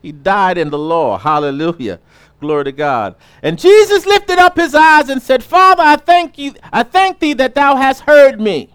[0.00, 1.18] he died in the law.
[1.18, 2.00] Hallelujah.
[2.40, 3.16] Glory to God.
[3.42, 7.34] And Jesus lifted up his eyes and said, Father, I thank you, I thank thee
[7.34, 8.70] that thou hast heard me.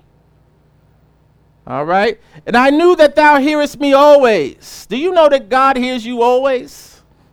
[1.66, 2.20] All right?
[2.46, 4.86] And I knew that thou hearest me always.
[4.92, 6.91] Do you know that God hears you always?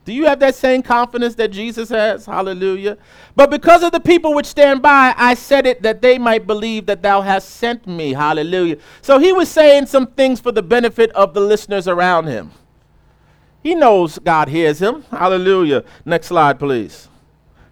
[0.08, 2.24] Do you have that same confidence that Jesus has?
[2.24, 2.96] Hallelujah.
[3.36, 6.86] But because of the people which stand by, I said it that they might believe
[6.86, 8.14] that thou hast sent me.
[8.14, 8.78] Hallelujah.
[9.02, 12.52] So he was saying some things for the benefit of the listeners around him.
[13.62, 15.02] He knows God hears him.
[15.10, 15.84] Hallelujah.
[16.06, 17.07] Next slide, please.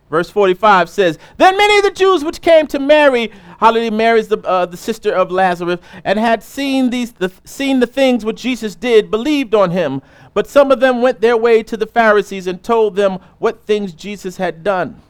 [0.09, 4.38] Verse 45 says, Then many of the Jews which came to Mary, hallelujah, Mary's the,
[4.40, 8.77] uh, the sister of Lazarus, and had seen, these, the, seen the things which Jesus
[8.77, 10.03] did, believed on him.
[10.33, 13.92] But some of them went their way to the Pharisees and told them what things
[13.92, 15.01] Jesus had done.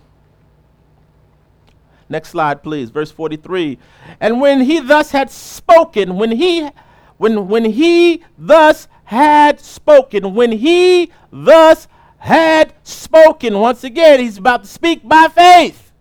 [2.09, 2.91] Next slide, please.
[2.91, 3.79] Verse 43.
[4.21, 6.71] And when he thus had spoken, when he
[7.19, 11.89] when when he thus had spoken, when he thus
[12.27, 13.57] had spoken.
[13.57, 15.93] Once again, he's about to speak by faith.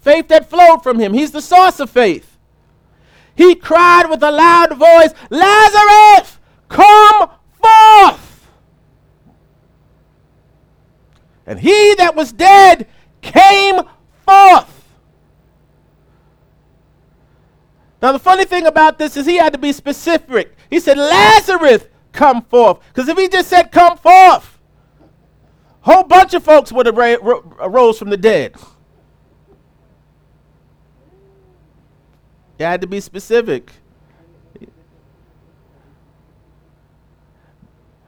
[0.00, 1.12] Faith that flowed from him.
[1.12, 2.38] He's the source of faith.
[3.36, 7.30] He cried with a loud voice, Lazarus, come
[7.60, 8.48] forth.
[11.46, 12.86] And he that was dead
[13.20, 13.82] came
[14.24, 14.70] forth.
[18.00, 20.56] Now, the funny thing about this is he had to be specific.
[20.70, 22.78] He said, Lazarus, come forth.
[22.88, 24.53] Because if he just said, come forth,
[25.84, 28.56] whole bunch of folks would have ra- ro- arose from the dead.
[32.56, 33.70] He had to be specific.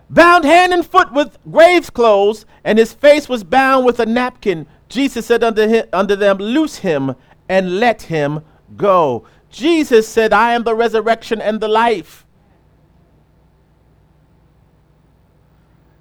[0.08, 4.66] Bound hand and foot with grave's clothes, and his face was bound with a napkin.
[4.88, 7.14] Jesus said unto, him, unto them, Loose him
[7.48, 8.42] and let him
[8.76, 9.26] go.
[9.50, 12.24] Jesus said, I am the resurrection and the life.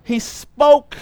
[0.03, 0.95] He spoke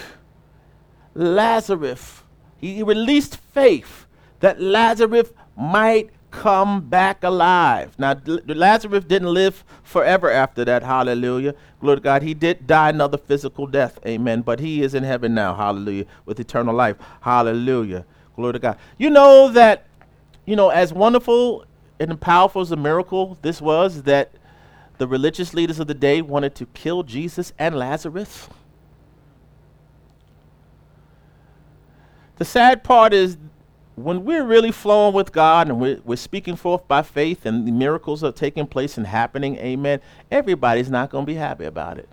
[1.13, 2.21] Lazarus.
[2.57, 4.05] He released faith
[4.39, 7.93] that Lazarus might come back alive.
[7.99, 10.81] Now, Lazarus didn't live forever after that.
[10.81, 11.53] Hallelujah.
[11.79, 12.23] Glory to God.
[12.23, 13.99] He did die another physical death.
[14.05, 14.41] Amen.
[14.41, 15.53] But he is in heaven now.
[15.53, 16.05] Hallelujah.
[16.25, 16.97] With eternal life.
[17.21, 18.05] Hallelujah.
[18.35, 18.77] Glory to God.
[18.97, 19.85] You know that,
[20.45, 21.65] you know, as wonderful
[21.99, 24.31] and powerful as a miracle this was, that
[24.97, 28.49] the religious leaders of the day wanted to kill Jesus and Lazarus.
[32.37, 33.37] The sad part is
[33.95, 37.71] when we're really flowing with God and we're, we're speaking forth by faith and the
[37.71, 42.09] miracles are taking place and happening, amen, everybody's not going to be happy about it.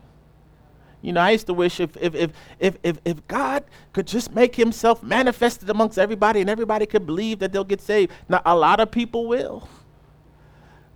[1.03, 4.35] You know, I used to wish if, if, if, if, if, if God could just
[4.35, 8.13] make himself manifested amongst everybody and everybody could believe that they'll get saved.
[8.29, 9.67] Now, a lot of people will.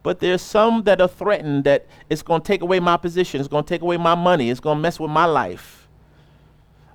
[0.03, 3.49] But there's some that are threatened that it's going to take away my position, it's
[3.49, 5.84] going to take away my money, it's going to mess with my life.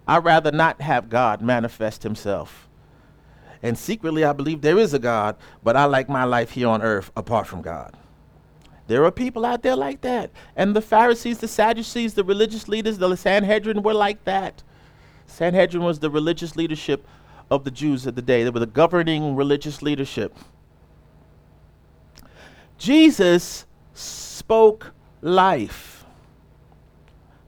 [0.09, 2.67] I'd rather not have God manifest himself.
[3.61, 6.81] And secretly, I believe there is a God, but I like my life here on
[6.81, 7.95] earth apart from God.
[8.87, 10.31] There are people out there like that.
[10.55, 14.63] And the Pharisees, the Sadducees, the religious leaders, the Sanhedrin were like that.
[15.27, 17.05] Sanhedrin was the religious leadership
[17.51, 20.35] of the Jews of the day, they were the governing religious leadership.
[22.79, 24.91] Jesus spoke
[25.21, 25.98] life.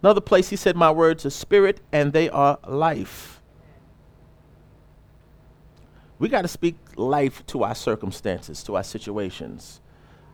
[0.01, 3.41] Another place he said, My words are spirit and they are life.
[6.17, 9.81] We got to speak life to our circumstances, to our situations.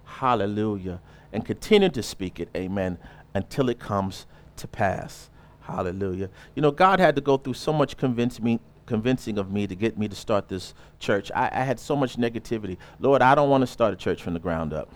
[0.03, 1.01] Hallelujah.
[1.31, 2.97] And continue to speak it, amen,
[3.33, 4.25] until it comes
[4.57, 5.29] to pass.
[5.61, 6.29] Hallelujah.
[6.55, 9.75] You know, God had to go through so much convince me, convincing of me to
[9.75, 11.29] get me to start this church.
[11.35, 12.77] I, I had so much negativity.
[12.99, 14.93] Lord, I don't want to start a church from the ground up.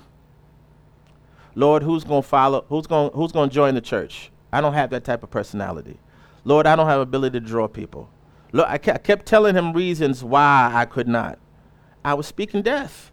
[1.55, 2.65] Lord, who's going to follow?
[2.69, 4.30] Who's going who's going to join the church?
[4.51, 5.97] I don't have that type of personality.
[6.43, 8.09] Lord, I don't have ability to draw people.
[8.51, 11.39] Look, I kept telling him reasons why I could not.
[12.03, 13.11] I was speaking death.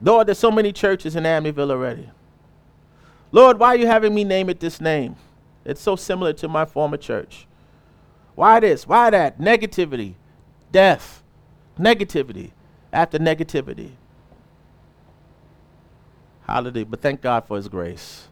[0.00, 2.10] Lord, there's so many churches in Amityville already.
[3.30, 5.16] Lord, why are you having me name it this name?
[5.64, 7.46] It's so similar to my former church.
[8.34, 8.86] Why this?
[8.88, 9.38] Why that?
[9.38, 10.14] Negativity,
[10.72, 11.22] death,
[11.78, 12.50] negativity
[12.92, 13.92] after negativity.
[16.46, 16.86] Hallelujah.
[16.86, 18.28] But thank God for His grace.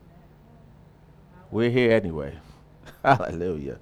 [1.51, 2.39] We're here anyway.
[3.05, 3.79] Hallelujah.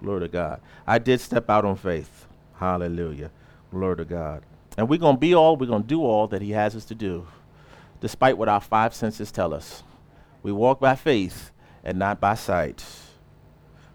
[0.00, 0.60] Glory to God.
[0.86, 2.26] I did step out on faith.
[2.56, 3.30] Hallelujah.
[3.70, 4.42] Glory to God.
[4.76, 6.84] And we're going to be all, we're going to do all that He has us
[6.86, 7.26] to do,
[8.00, 9.82] despite what our five senses tell us.
[10.42, 11.50] We walk by faith
[11.84, 12.84] and not by sight.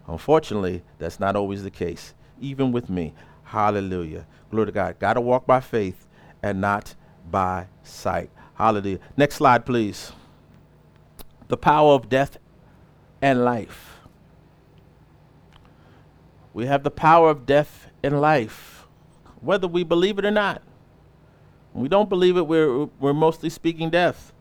[0.06, 3.14] Unfortunately, that's not always the case, even with me.
[3.44, 4.26] Hallelujah.
[4.50, 4.98] Glory to God.
[4.98, 6.06] Got to walk by faith
[6.42, 6.94] and not
[7.30, 8.30] by sight.
[8.54, 9.00] Hallelujah.
[9.16, 10.12] Next slide, please.
[11.48, 12.38] The power of death
[13.20, 13.98] and life.
[16.52, 18.86] We have the power of death and life,
[19.40, 20.62] whether we believe it or not.
[21.72, 24.32] When we don't believe it, we're, we're mostly speaking death.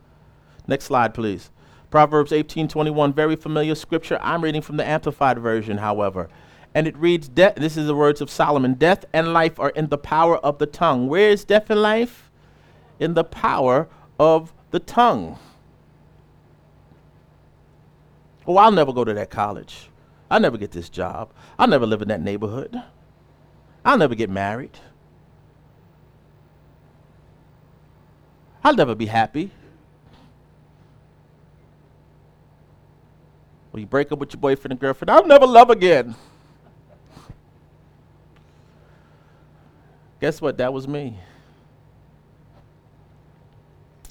[0.68, 1.52] Next slide, please.
[1.92, 4.20] Proverbs 18:21, very familiar scripture.
[4.22, 6.30] I'm reading from the Amplified version, however.
[6.74, 9.88] And it reads, Death, this is the words of Solomon, death and life are in
[9.88, 11.08] the power of the tongue.
[11.08, 12.30] Where is death and life?
[13.00, 13.88] In the power
[14.20, 15.40] of the tongue.
[18.48, 19.90] Oh, I'll never go to that college.
[20.30, 21.32] I'll never get this job.
[21.58, 22.82] I'll never live in that neighborhood.
[23.84, 24.80] I'll never get married.
[28.64, 29.52] I'll never be happy.
[33.72, 36.16] Or you break up with your boyfriend and girlfriend, I'll never love again.
[40.20, 40.58] Guess what?
[40.58, 41.20] That was me.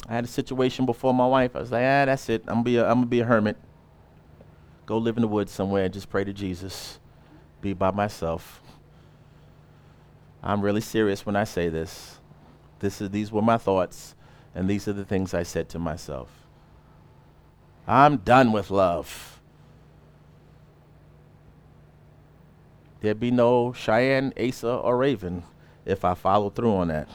[0.09, 1.57] I had a situation before my wife.
[1.57, 2.45] I was like, ah, that's it.
[2.47, 3.57] I'm gonna be a, I'm gonna be a hermit.
[4.87, 6.99] Go live in the woods somewhere and just pray to Jesus.
[7.61, 8.61] Be by myself.
[10.43, 12.18] I'm really serious when I say this.
[12.80, 14.14] This is these were my thoughts,
[14.55, 16.28] and these are the things I said to myself.
[17.87, 19.41] I'm done with love.
[23.01, 25.45] There'd be no Cheyenne, Asa, or Raven
[25.85, 27.09] if I followed through on that.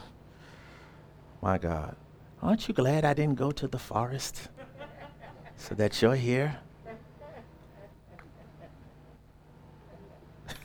[1.42, 1.96] My God.
[2.42, 4.48] Aren't you glad I didn't go to the forest
[5.56, 6.58] so that you're here?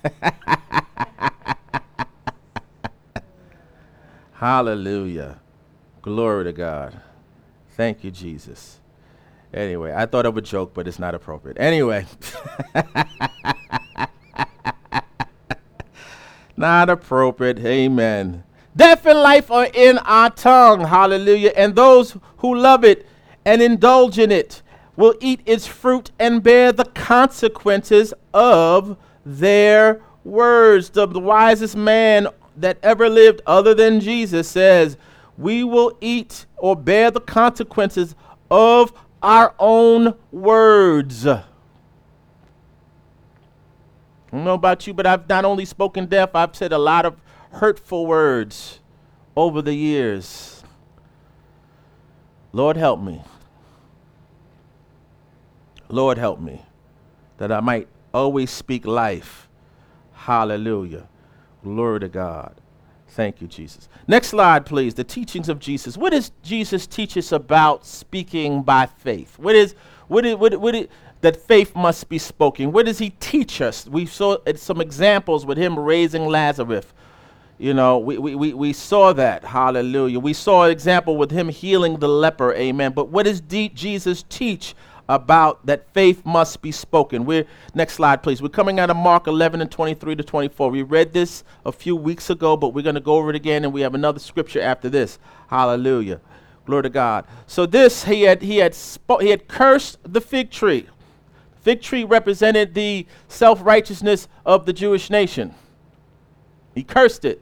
[4.34, 5.40] Hallelujah.
[6.02, 7.00] Glory to God.
[7.72, 8.80] Thank you, Jesus.
[9.54, 11.58] Anyway, I thought of a joke, but it's not appropriate.
[11.60, 12.06] Anyway.
[16.58, 17.60] not appropriate.
[17.60, 18.44] Amen.
[18.76, 20.82] Death and life are in our tongue.
[20.82, 21.54] Hallelujah.
[21.56, 23.08] And those who love it
[23.46, 24.62] and indulge in it
[24.98, 30.90] will eat its fruit and bear the consequences of their words.
[30.90, 34.98] The, the wisest man that ever lived, other than Jesus, says,
[35.38, 38.16] We will eat or bear the consequences
[38.50, 41.26] of our own words.
[41.26, 41.44] I
[44.32, 47.16] don't know about you, but I've not only spoken death, I've said a lot of
[47.52, 48.80] hurtful words
[49.36, 50.64] over the years.
[52.52, 53.22] Lord, help me.
[55.90, 56.64] Lord, help me
[57.38, 59.48] that I might always speak life.
[60.14, 61.08] Hallelujah.
[61.64, 62.60] Glory to God.
[63.10, 63.88] Thank you, Jesus.
[64.08, 64.94] Next slide, please.
[64.94, 65.98] The teachings of Jesus.
[65.98, 69.38] What does Jesus teach us about speaking by faith?
[69.38, 69.76] What is,
[70.08, 70.88] what is, what, what is,
[71.22, 72.72] that faith must be spoken?
[72.72, 73.88] What does he teach us?
[73.88, 76.86] We saw uh, some examples with him raising Lazarus.
[77.58, 79.46] You know, we, we, we, we saw that.
[79.46, 80.20] Hallelujah.
[80.20, 82.54] We saw an example with him healing the leper.
[82.54, 82.92] Amen.
[82.92, 84.76] But what does Jesus teach
[85.08, 87.26] about that faith must be spoken?
[87.26, 88.42] We're, next slide, please.
[88.42, 90.70] We're coming out of Mark 11 and 23 to 24.
[90.70, 93.64] We read this a few weeks ago, but we're going to go over it again,
[93.64, 95.20] and we have another scripture after this.
[95.48, 96.20] Hallelujah.
[96.66, 97.26] Glory to God.
[97.46, 100.88] So this he had he had spo- he had cursed the fig tree.
[101.62, 105.54] Fig tree represented the self-righteousness of the Jewish nation.
[106.74, 107.42] He cursed it.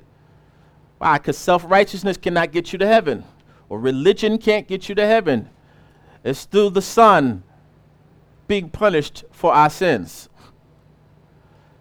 [0.98, 1.18] Why?
[1.18, 3.24] Because self righteousness cannot get you to heaven,
[3.70, 5.50] or religion can't get you to heaven.
[6.24, 7.44] It's through the Son
[8.48, 10.30] being punished for our sins.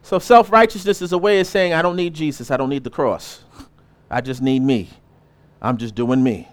[0.03, 2.85] So self righteousness is a way of saying, I don't need Jesus, I don't need
[2.85, 3.45] the cross.
[4.11, 4.91] I just need me.
[5.61, 6.49] I'm just doing me.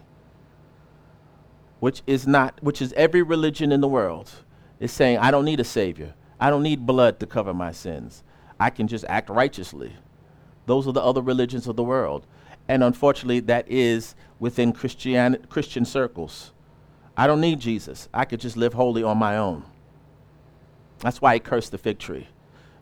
[1.80, 4.32] Which is not, which is every religion in the world
[4.80, 6.14] is saying, I don't need a savior.
[6.40, 8.24] I don't need blood to cover my sins.
[8.60, 9.94] I can just act righteously.
[10.66, 12.28] Those are the other religions of the world.
[12.68, 16.52] And unfortunately, that is within Christian, Christian circles.
[17.18, 18.08] I don't need Jesus.
[18.14, 19.66] I could just live holy on my own.
[21.02, 22.28] That's why he cursed the fig tree.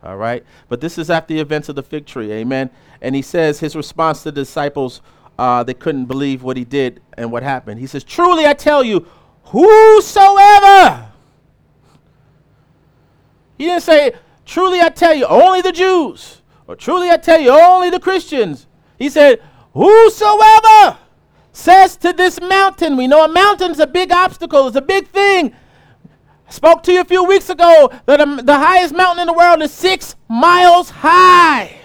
[0.04, 0.44] All right?
[0.70, 2.32] But this is after the events of the fig tree.
[2.32, 2.70] Amen.
[3.02, 5.02] And he says his response to the disciples,
[5.38, 7.80] uh, they couldn't believe what he did and what happened.
[7.80, 9.06] He says, Truly I tell you,
[9.44, 11.12] whosoever.
[13.58, 14.14] He didn't say,
[14.46, 16.42] Truly I tell you, only the Jews.
[16.68, 18.68] Or truly I tell you, only the Christians.
[18.98, 19.42] He said,
[19.74, 20.98] Whosoever
[21.52, 25.54] says to this mountain, we know a mountain's a big obstacle, it's a big thing.
[26.50, 29.62] Spoke to you a few weeks ago that um, the highest mountain in the world
[29.62, 31.78] is six miles high.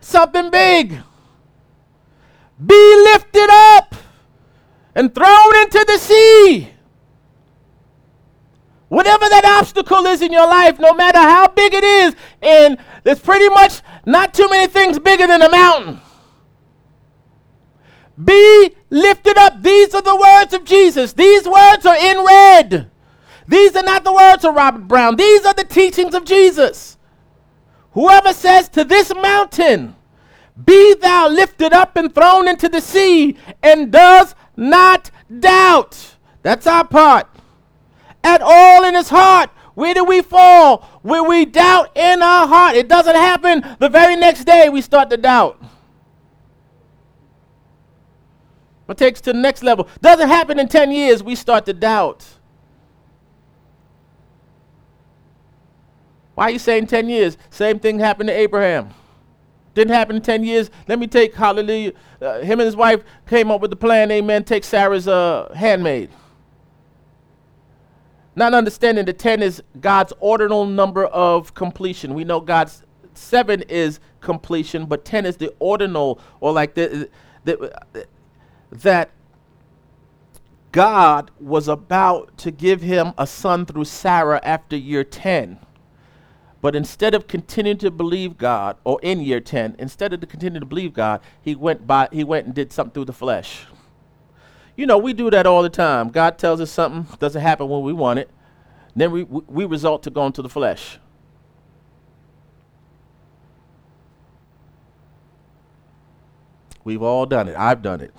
[0.00, 1.00] Something big.
[2.64, 3.94] Be lifted up
[4.94, 6.70] and thrown into the sea.
[8.88, 13.18] Whatever that obstacle is in your life, no matter how big it is, and there's
[13.18, 16.00] pretty much not too many things bigger than a mountain.
[18.22, 19.62] Be lifted up.
[19.62, 21.12] These are the words of Jesus.
[21.12, 22.90] These words are in red.
[23.48, 25.16] These are not the words of Robert Brown.
[25.16, 26.98] These are the teachings of Jesus.
[27.92, 29.94] Whoever says to this mountain,
[30.64, 35.10] Be thou lifted up and thrown into the sea, and does not
[35.40, 36.16] doubt.
[36.42, 37.28] That's our part
[38.26, 39.50] at all in his heart.
[39.74, 40.82] Where do we fall?
[41.02, 42.76] Where we doubt in our heart.
[42.76, 45.62] It doesn't happen the very next day we start to doubt.
[48.88, 49.88] It takes to the next level.
[50.00, 52.24] Doesn't happen in 10 years, we start to doubt.
[56.34, 57.38] Why are you saying 10 years?
[57.50, 58.90] Same thing happened to Abraham.
[59.74, 60.70] Didn't happen in 10 years.
[60.86, 61.92] Let me take, hallelujah.
[62.20, 66.10] Uh, him and his wife came up with the plan, amen, take Sarah's uh, handmaid.
[68.34, 72.12] Not understanding that 10 is God's ordinal number of completion.
[72.12, 72.82] We know God's
[73.14, 77.08] 7 is completion, but 10 is the ordinal, or like the,
[77.44, 78.06] the,
[78.82, 79.10] that
[80.72, 85.58] God was about to give him a son through Sarah after year 10.
[86.60, 90.60] But instead of continuing to believe God, or in year 10, instead of to continue
[90.60, 93.66] to believe God, he went by he went and did something through the flesh.
[94.76, 96.10] You know, we do that all the time.
[96.10, 98.30] God tells us something doesn't happen when we want it.
[98.94, 100.98] Then we, we result to going to the flesh.
[106.84, 107.56] We've all done it.
[107.56, 108.14] I've done it.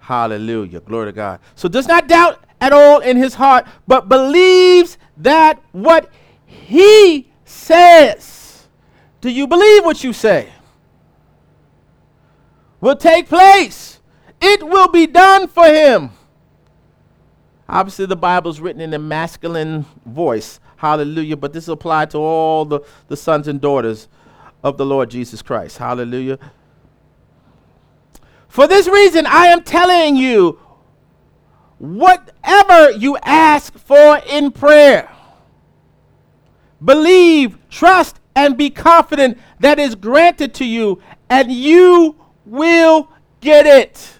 [0.00, 0.80] Hallelujah.
[0.80, 1.40] Glory to God.
[1.54, 6.10] So does not doubt at all in his heart, but believes that what
[6.44, 8.66] he says.
[9.20, 10.48] Do you believe what you say?
[12.80, 14.00] Will take place.
[14.40, 16.10] It will be done for him.
[17.68, 20.58] Obviously, the Bible is written in a masculine voice.
[20.76, 21.36] Hallelujah.
[21.36, 24.08] But this applies to all the, the sons and daughters
[24.64, 25.78] of the Lord Jesus Christ.
[25.78, 26.38] Hallelujah.
[28.50, 30.58] For this reason, I am telling you
[31.78, 35.08] whatever you ask for in prayer,
[36.84, 43.08] believe, trust, and be confident that is granted to you, and you will
[43.40, 44.18] get it.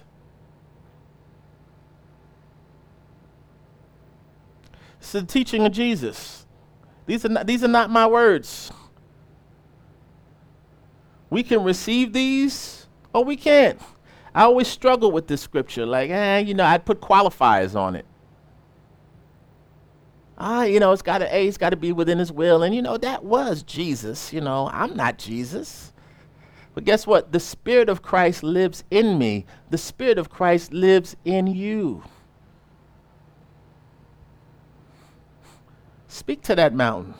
[5.01, 6.45] It's the teaching of Jesus.
[7.05, 8.71] These are not, these are not my words.
[11.29, 13.81] We can receive these or we can't.
[14.33, 15.85] I always struggle with this scripture.
[15.85, 18.05] Like, eh, you know, I'd put qualifiers on it.
[20.37, 22.63] Ah, you know, it's got to, A, it's got to be within his will.
[22.63, 24.33] And, you know, that was Jesus.
[24.33, 25.93] You know, I'm not Jesus.
[26.73, 27.31] But guess what?
[27.31, 32.03] The Spirit of Christ lives in me, the Spirit of Christ lives in you.
[36.07, 37.13] Speak to that mountain.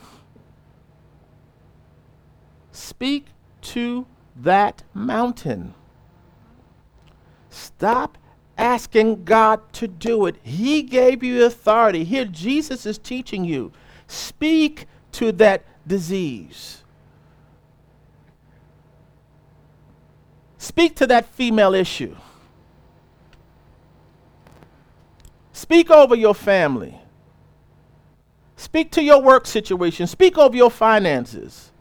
[2.71, 3.27] Speak
[3.61, 4.05] to
[4.35, 5.73] that mountain.
[7.51, 8.17] Stop
[8.57, 10.37] asking God to do it.
[10.41, 12.03] He gave you authority.
[12.05, 13.71] Here, Jesus is teaching you.
[14.07, 16.83] Speak to that disease.
[20.57, 22.15] Speak to that female issue.
[25.51, 26.97] Speak over your family.
[28.55, 30.07] Speak to your work situation.
[30.07, 31.71] Speak over your finances.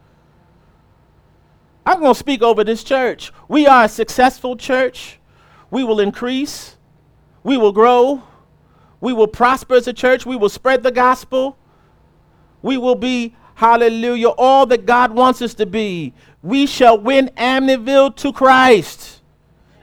[1.86, 3.32] I'm going to speak over this church.
[3.48, 5.19] We are a successful church
[5.70, 6.76] we will increase,
[7.42, 8.22] we will grow,
[9.00, 11.56] we will prosper as a church, we will spread the gospel,
[12.62, 16.12] we will be, hallelujah, all that God wants us to be.
[16.42, 19.20] We shall win Amityville to Christ.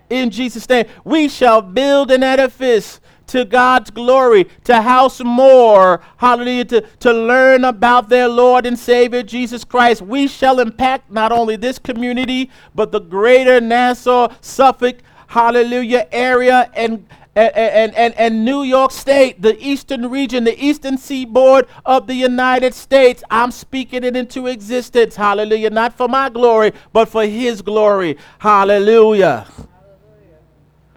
[0.09, 6.65] In Jesus' name, we shall build an edifice to God's glory, to house more, hallelujah,
[6.65, 10.01] to, to learn about their Lord and Savior Jesus Christ.
[10.01, 14.97] We shall impact not only this community, but the greater Nassau, Suffolk,
[15.27, 17.05] hallelujah, area and
[17.37, 22.73] and, and, and New York State, the eastern region, the eastern seaboard of the United
[22.73, 23.23] States.
[23.29, 25.15] I'm speaking it into existence.
[25.15, 25.69] Hallelujah.
[25.69, 28.17] Not for my glory, but for His glory.
[28.39, 29.45] Hallelujah.
[29.47, 29.67] Hallelujah.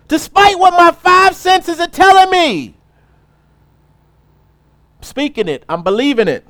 [0.08, 2.74] Despite what my five senses are telling me,
[4.98, 6.46] I'm speaking it, I'm believing it.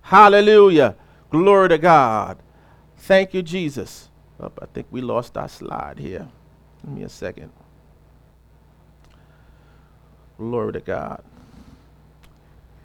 [0.00, 0.96] Hallelujah.
[1.30, 2.38] Glory to God.
[2.96, 4.08] Thank you, Jesus.
[4.40, 6.28] Oh, I think we lost our slide here.
[6.82, 7.50] Give me a second.
[10.38, 11.22] Glory to God.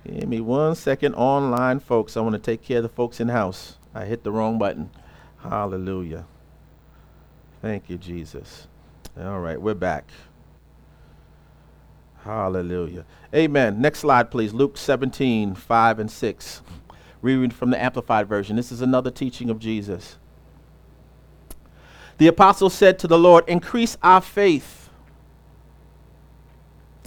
[0.05, 2.15] Give me one second online, folks.
[2.15, 3.77] I want to take care of the folks in house.
[3.93, 4.89] I hit the wrong button.
[5.37, 6.25] Hallelujah.
[7.61, 8.67] Thank you, Jesus.
[9.19, 10.09] All right, we're back.
[12.23, 13.05] Hallelujah.
[13.33, 13.79] Amen.
[13.79, 14.53] Next slide, please.
[14.53, 16.61] Luke 17, 5 and 6.
[17.21, 18.55] Reading from the Amplified Version.
[18.55, 20.17] This is another teaching of Jesus.
[22.17, 24.89] The apostle said to the Lord, Increase our faith.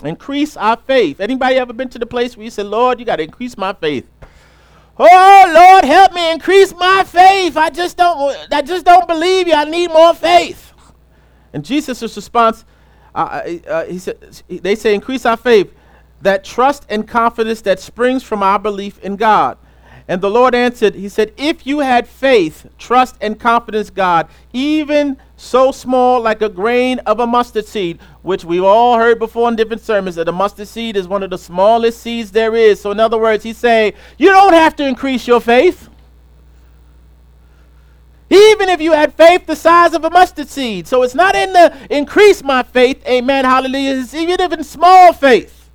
[0.05, 1.21] Increase our faith.
[1.21, 3.73] Anybody ever been to the place where you said, Lord, you got to increase my
[3.73, 4.09] faith?
[5.01, 7.57] Oh Lord, help me increase my faith.
[7.57, 9.55] I just don't I just don't believe you.
[9.55, 10.73] I need more faith.
[11.53, 12.65] And Jesus' response,
[13.15, 15.73] uh, uh, uh he said, they say, increase our faith,
[16.21, 19.57] that trust and confidence that springs from our belief in God.
[20.11, 25.19] And the Lord answered, He said, If you had faith, trust, and confidence, God, even
[25.37, 29.57] so small like a grain of a mustard seed, which we've all heard before in
[29.57, 32.81] different sermons, that a mustard seed is one of the smallest seeds there is.
[32.81, 35.91] So, in other words, He's saying, You don't have to increase your faith.
[38.31, 40.87] Even if you had faith the size of a mustard seed.
[40.87, 44.01] So it's not in the increase my faith, amen, hallelujah.
[44.01, 45.71] It's even in small faith.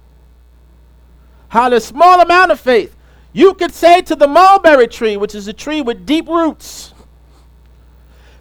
[1.50, 2.96] Hallelujah, small amount of faith.
[3.34, 6.94] You could say to the mulberry tree, which is a tree with deep roots,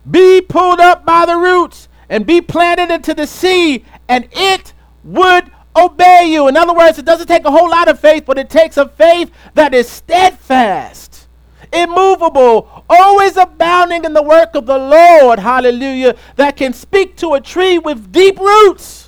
[0.09, 5.51] be pulled up by the roots and be planted into the sea, and it would
[5.75, 6.47] obey you.
[6.47, 8.87] In other words, it doesn't take a whole lot of faith, but it takes a
[8.87, 11.27] faith that is steadfast,
[11.73, 15.39] immovable, always abounding in the work of the Lord.
[15.39, 16.17] Hallelujah.
[16.37, 19.03] That can speak to a tree with deep roots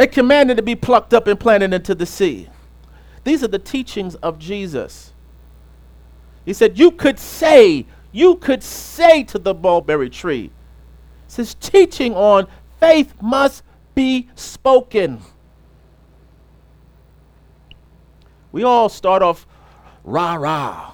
[0.00, 2.48] it to be plucked up and planted into the sea.
[3.24, 5.12] These are the teachings of Jesus.
[6.44, 10.46] He said, You could say, you could say to the mulberry tree,
[11.26, 12.46] It says teaching on
[12.78, 13.62] faith must
[13.94, 15.20] be spoken.
[18.52, 19.46] We all start off
[20.02, 20.92] rah rah.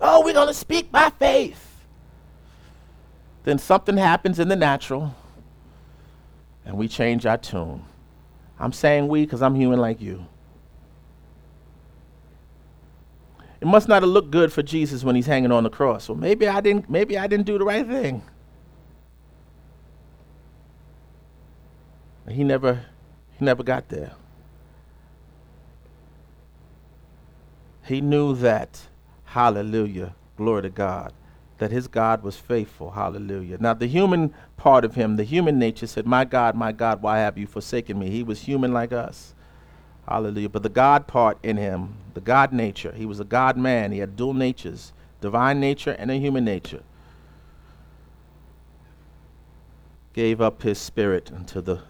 [0.00, 1.64] Oh, we're going to speak by faith.
[3.44, 5.14] Then something happens in the natural
[6.64, 7.82] and we change our tune.
[8.60, 10.26] I'm saying we because I'm human like you.
[13.60, 16.08] It must not have looked good for Jesus when he's hanging on the cross.
[16.08, 18.22] Well, maybe I didn't maybe I didn't do the right thing.
[22.28, 22.84] He never
[23.38, 24.12] he never got there.
[27.88, 28.86] He knew that,
[29.24, 31.14] hallelujah, glory to God,
[31.56, 33.56] that his God was faithful, hallelujah.
[33.58, 37.20] Now, the human part of him, the human nature said, My God, my God, why
[37.20, 38.10] have you forsaken me?
[38.10, 39.34] He was human like us,
[40.06, 40.50] hallelujah.
[40.50, 44.00] But the God part in him, the God nature, he was a God man, he
[44.00, 46.82] had dual natures, divine nature and a human nature.
[50.14, 51.80] Gave up his spirit unto the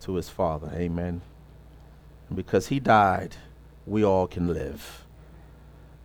[0.00, 0.70] to his father.
[0.74, 1.22] Amen.
[2.28, 3.36] And because he died,
[3.86, 5.06] we all can live.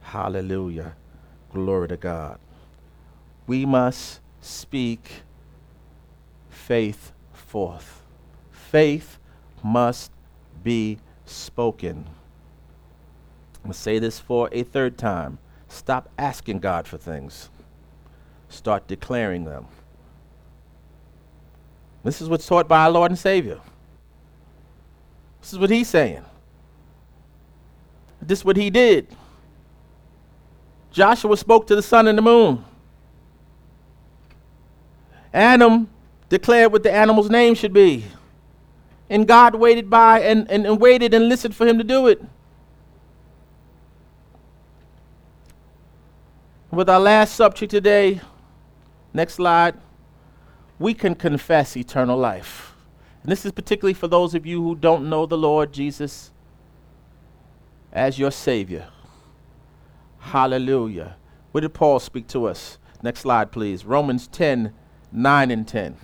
[0.02, 0.96] Hallelujah.
[1.52, 2.40] Glory to God.
[3.48, 5.24] We must speak
[6.50, 8.02] faith forth.
[8.50, 9.20] Faith
[9.62, 10.10] must
[10.64, 12.06] be spoken.
[13.66, 15.40] I'm going to say this for a third time.
[15.70, 17.50] Stop asking God for things,
[18.48, 19.66] start declaring them.
[22.04, 23.60] This is what's taught by our Lord and Savior.
[25.42, 26.24] This is what he's saying.
[28.22, 29.08] This is what he did.
[30.92, 32.64] Joshua spoke to the sun and the moon.
[35.34, 35.90] Adam
[36.30, 38.06] declared what the animal's name should be.
[39.10, 42.22] And God waited by and, and, and waited and listened for him to do it.
[46.76, 48.20] With our last subject today,
[49.14, 49.76] next slide,
[50.78, 52.76] we can confess eternal life.
[53.24, 56.34] And this is particularly for those of you who don't know the Lord Jesus
[57.94, 58.90] as your Savior.
[60.20, 61.16] Hallelujah.
[61.54, 62.78] Where did Paul speak to us?
[63.02, 63.86] Next slide, please.
[63.86, 64.74] Romans 10
[65.14, 65.96] 9 and 10.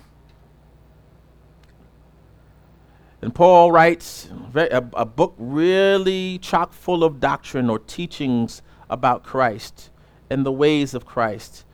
[3.20, 9.90] And Paul writes a, a, book really chock full of doctrine or teachings about Christ
[10.32, 11.64] and the ways of Christ.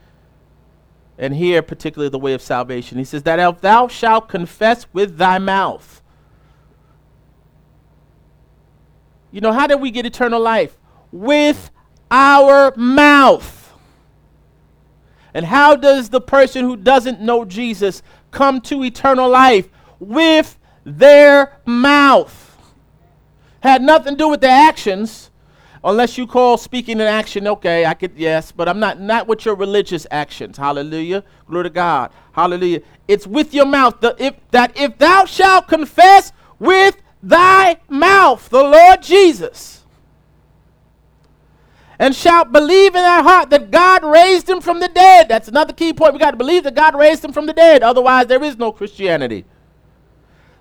[1.17, 2.97] And here, particularly the way of salvation.
[2.97, 6.01] He says, That if thou shalt confess with thy mouth
[9.31, 10.77] You know, how did we get eternal life?
[11.11, 11.71] With
[12.09, 13.73] our mouth.
[15.33, 18.01] And how does the person who doesn't know Jesus
[18.31, 19.69] come to eternal life?
[19.99, 22.57] With their mouth.
[23.61, 25.28] Had nothing to do with their actions,
[25.83, 29.45] unless you call speaking an action, okay, I could, yes, but I'm not, not with
[29.45, 30.57] your religious actions.
[30.57, 31.23] Hallelujah.
[31.47, 32.11] Glory to God.
[32.33, 32.81] Hallelujah.
[33.07, 38.63] It's with your mouth the, if, that if thou shalt confess with thy mouth the
[38.63, 39.79] Lord Jesus,
[41.99, 45.27] and shalt believe in thy heart that God raised him from the dead.
[45.27, 46.13] That's another key point.
[46.13, 47.83] We got to believe that God raised him from the dead.
[47.83, 49.43] Otherwise, there is no Christianity.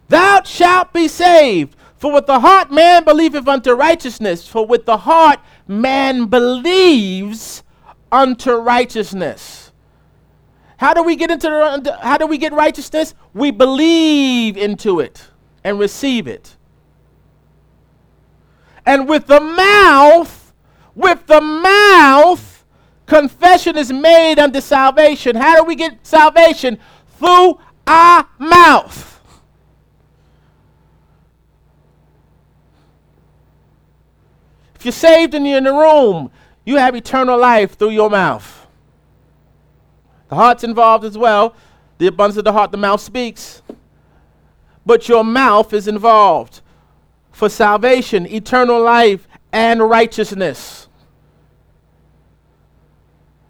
[0.09, 1.77] Thou shalt be saved.
[1.99, 7.64] For with the heart man believeth unto righteousness, for with the heart man believes
[8.12, 9.72] unto righteousness.
[10.78, 13.14] How do we get into the, how do we get righteousness?
[13.34, 15.26] We believe into it
[15.64, 16.57] and receive it.
[18.86, 20.53] And with the mouth,
[20.94, 22.64] with the mouth,
[23.07, 25.34] confession is made unto salvation.
[25.34, 26.78] How do we get salvation?
[27.18, 29.08] Through our mouth.
[34.79, 36.31] If you're saved and you're in the room,
[36.64, 38.66] you have eternal life through your mouth.
[40.29, 41.55] The heart's involved as well.
[41.99, 43.62] The abundance of the heart, the mouth speaks
[44.89, 46.62] but your mouth is involved
[47.31, 50.89] for salvation, eternal life, and righteousness.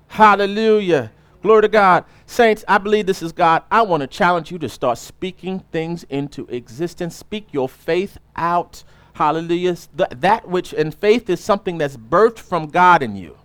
[0.08, 1.12] Hallelujah.
[1.40, 2.04] Glory to God.
[2.26, 3.62] Saints, I believe this is God.
[3.70, 7.14] I want to challenge you to start speaking things into existence.
[7.14, 8.82] Speak your faith out.
[9.18, 9.76] Hallelujah.
[9.96, 13.36] Th- that which, in faith is something that's birthed from God in you.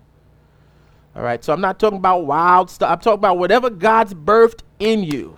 [1.16, 2.92] All right, so I'm not talking about wild stuff.
[2.92, 5.36] I'm talking about whatever God's birthed in you.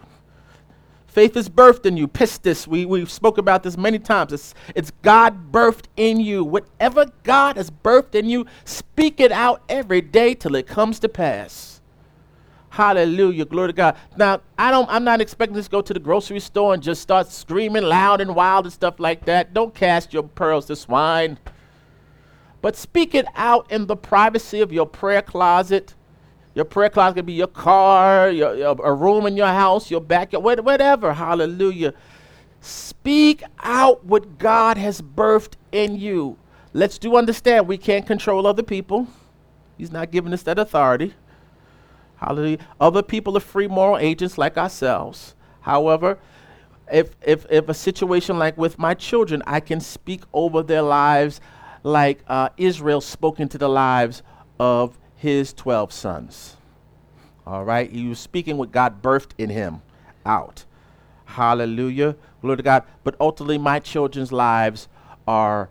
[1.08, 2.10] Faith is birthed in you.
[2.10, 2.68] Pistis.
[2.68, 4.34] We, we've spoke about this many times.
[4.34, 6.44] It's, it's God birthed in you.
[6.44, 11.08] Whatever God has birthed in you, speak it out every day till it comes to
[11.08, 11.75] pass.
[12.76, 13.46] Hallelujah.
[13.46, 13.98] Glory to God.
[14.18, 17.02] Now, I don't I'm not expecting this to go to the grocery store and just
[17.02, 19.54] start screaming loud and wild and stuff like that.
[19.54, 21.40] Don't cast your pearls to swine.
[22.62, 25.96] But speak it out in the privacy of your prayer closet
[26.56, 30.02] Your prayer closet can be your car, your, your, a room in your house, your
[30.02, 31.14] backyard, whatever.
[31.14, 31.94] Hallelujah.
[32.62, 36.38] Speak out what God has birthed in you.
[36.74, 39.08] Let's do understand we can't control other people.
[39.78, 41.16] He's not giving us that authority.
[42.26, 42.58] Hallelujah.
[42.82, 45.36] Other people are free moral agents like ourselves.
[45.62, 46.18] However,
[46.92, 51.40] if, if, if a situation like with my children, I can speak over their lives
[51.84, 54.24] like uh, Israel spoke into the lives
[54.60, 56.58] of his 12 sons.
[57.46, 57.92] All right?
[57.92, 59.84] He was speaking what God birthed in him
[60.26, 60.66] out.
[61.26, 62.16] Hallelujah.
[62.42, 62.84] Glory to God.
[63.04, 64.88] But ultimately, my children's lives
[65.28, 65.70] are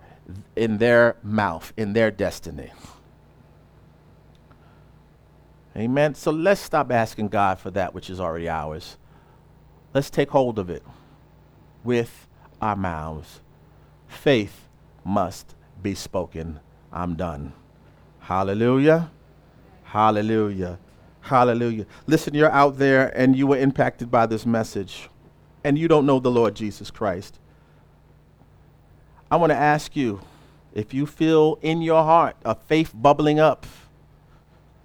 [0.55, 2.71] in their mouth, in their destiny.
[5.77, 6.15] Amen.
[6.15, 8.97] So let's stop asking God for that which is already ours.
[9.93, 10.85] Let's take hold of it
[11.83, 12.29] with
[12.61, 13.41] our mouths.
[14.07, 14.69] Faith
[15.05, 16.61] must be spoken.
[16.93, 17.53] I'm done.
[18.21, 19.11] Hallelujah.
[19.83, 20.79] Hallelujah.
[21.23, 21.87] Hallelujah.
[22.07, 25.09] Listen, you're out there and you were impacted by this message
[25.65, 27.39] and you don't know the Lord Jesus Christ.
[29.31, 30.21] I want to ask you
[30.75, 33.67] if you feel in your heart a faith bubbling up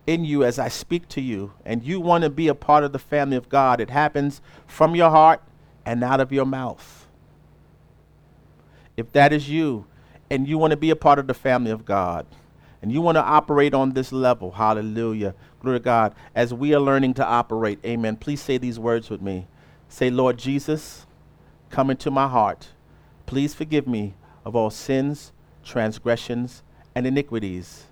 [0.09, 2.93] in you as I speak to you, and you want to be a part of
[2.93, 5.39] the family of God, it happens from your heart
[5.85, 7.05] and out of your mouth.
[8.97, 9.85] If that is you,
[10.27, 12.25] and you want to be a part of the family of God,
[12.81, 16.79] and you want to operate on this level, hallelujah, glory to God, as we are
[16.79, 19.45] learning to operate, amen, please say these words with me.
[19.89, 21.05] Say, Lord Jesus,
[21.69, 22.69] come into my heart.
[23.27, 25.33] Please forgive me of all sins,
[25.63, 26.63] transgressions,
[26.95, 27.85] and iniquities.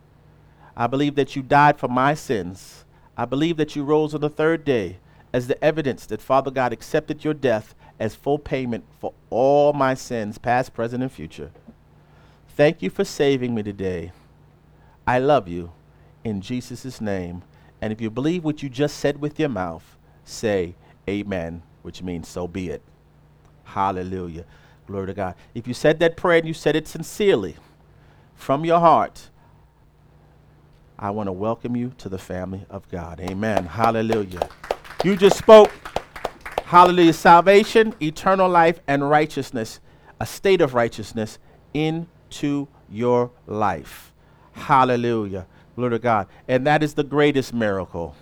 [0.79, 2.85] I believe that you died for my sins.
[3.17, 4.97] I believe that you rose on the third day
[5.33, 9.95] as the evidence that Father God accepted your death as full payment for all my
[9.95, 11.49] sins, past, present, and future.
[12.49, 14.11] Thank you for saving me today.
[15.07, 15.71] I love you
[16.23, 17.41] in Jesus' name.
[17.81, 20.75] And if you believe what you just said with your mouth, say
[21.09, 22.83] amen, which means so be it.
[23.63, 24.45] Hallelujah.
[24.85, 25.35] Glory to God.
[25.55, 27.55] If you said that prayer and you said it sincerely
[28.35, 29.29] from your heart,
[30.99, 33.19] I want to welcome you to the family of God.
[33.19, 33.65] Amen.
[33.65, 34.49] Hallelujah.
[35.03, 35.71] You just spoke,
[36.65, 39.79] hallelujah, salvation, eternal life, and righteousness,
[40.19, 41.37] a state of righteousness
[41.75, 44.11] into your life.
[44.53, 45.45] Hallelujah.
[45.75, 46.27] Glory to God.
[46.47, 48.15] And that is the greatest miracle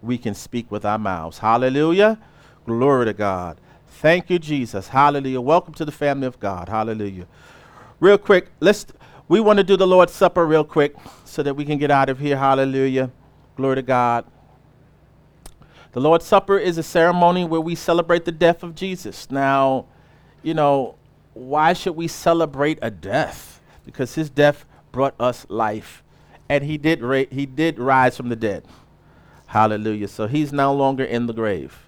[0.00, 1.38] we can speak with our mouths.
[1.38, 2.16] Hallelujah.
[2.64, 3.60] Glory to God.
[3.88, 4.86] Thank you, Jesus.
[4.86, 5.40] Hallelujah.
[5.40, 6.68] Welcome to the family of God.
[6.68, 7.26] Hallelujah.
[7.98, 8.86] Real quick, let's
[9.30, 12.08] we want to do the Lord's Supper real quick so that we can get out
[12.08, 12.36] of here.
[12.36, 13.12] Hallelujah.
[13.54, 14.24] Glory to God.
[15.92, 19.30] The Lord's Supper is a ceremony where we celebrate the death of Jesus.
[19.30, 19.86] Now,
[20.42, 20.96] you know,
[21.34, 23.60] why should we celebrate a death?
[23.84, 26.02] Because his death brought us life.
[26.48, 28.64] And he did ra- he did rise from the dead.
[29.46, 30.08] Hallelujah.
[30.08, 31.86] So he's no longer in the grave.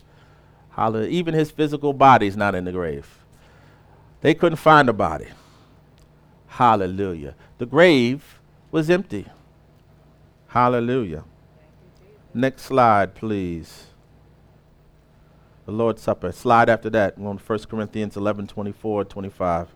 [0.71, 1.11] Hallelujah.
[1.11, 3.19] Even his physical body is not in the grave.
[4.21, 5.27] They couldn't find a body.
[6.53, 7.35] Hallelujah.
[7.57, 8.39] The grave
[8.71, 9.27] was empty.
[10.49, 11.25] Hallelujah.
[12.35, 13.87] Next slide, please.
[15.65, 16.31] The Lord's Supper.
[16.31, 17.17] Slide after that.
[17.17, 19.69] We're on 1 Corinthians 11 24, 25.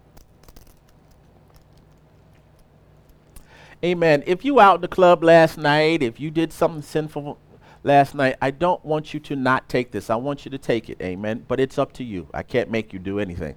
[3.82, 4.22] Amen.
[4.26, 7.38] If you out in the club last night, if you did something sinful
[7.84, 10.10] last night, I don't want you to not take this.
[10.10, 11.00] I want you to take it.
[11.00, 11.46] Amen.
[11.48, 12.28] But it's up to you.
[12.34, 13.54] I can't make you do anything.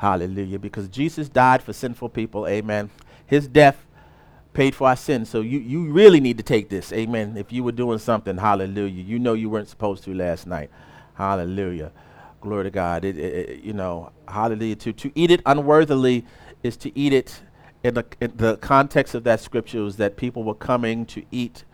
[0.00, 0.58] Hallelujah.
[0.58, 2.48] Because Jesus died for sinful people.
[2.48, 2.88] Amen.
[3.26, 3.86] His death
[4.54, 5.28] paid for our sins.
[5.28, 6.90] So you, you really need to take this.
[6.90, 7.36] Amen.
[7.36, 9.02] If you were doing something, hallelujah.
[9.02, 10.70] You know you weren't supposed to last night.
[11.16, 11.92] Hallelujah.
[12.40, 13.04] Glory to God.
[13.04, 14.76] It, it, it, you know, hallelujah.
[14.76, 16.24] To, to eat it unworthily
[16.62, 17.42] is to eat it
[17.82, 21.64] in the, in the context of that scripture was that people were coming to eat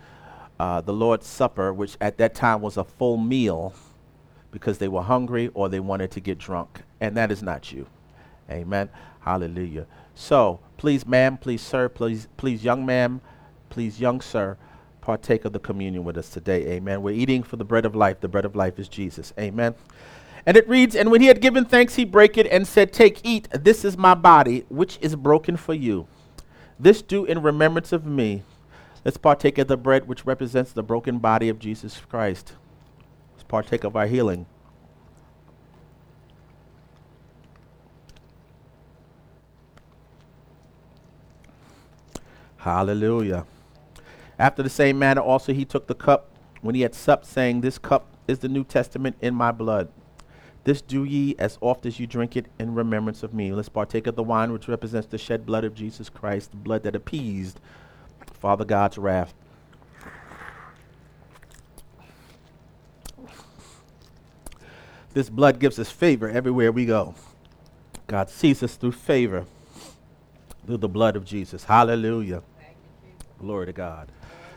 [0.58, 3.72] uh, the Lord's Supper, which at that time was a full meal
[4.50, 6.82] because they were hungry or they wanted to get drunk.
[7.00, 7.86] And that is not you.
[8.50, 8.88] Amen.
[9.20, 9.86] Hallelujah.
[10.14, 13.20] So, please, ma'am, please, sir, please, please, young ma'am,
[13.70, 14.56] please, young sir,
[15.00, 16.66] partake of the communion with us today.
[16.72, 17.02] Amen.
[17.02, 18.20] We're eating for the bread of life.
[18.20, 19.32] The bread of life is Jesus.
[19.38, 19.74] Amen.
[20.46, 23.20] And it reads, And when he had given thanks, he brake it and said, Take,
[23.24, 26.06] eat, this is my body, which is broken for you.
[26.78, 28.42] This do in remembrance of me.
[29.04, 32.54] Let's partake of the bread which represents the broken body of Jesus Christ.
[33.34, 34.46] Let's partake of our healing.
[42.66, 43.46] Hallelujah.
[44.40, 47.78] After the same manner, also he took the cup when he had supped, saying, This
[47.78, 49.88] cup is the New Testament in my blood.
[50.64, 53.52] This do ye as oft as you drink it in remembrance of me.
[53.52, 56.82] Let's partake of the wine which represents the shed blood of Jesus Christ, the blood
[56.82, 57.60] that appeased
[58.32, 59.32] Father God's wrath.
[65.14, 67.14] This blood gives us favor everywhere we go.
[68.08, 69.46] God sees us through favor,
[70.66, 71.62] through the blood of Jesus.
[71.62, 72.42] Hallelujah.
[73.38, 74.10] Glory to God.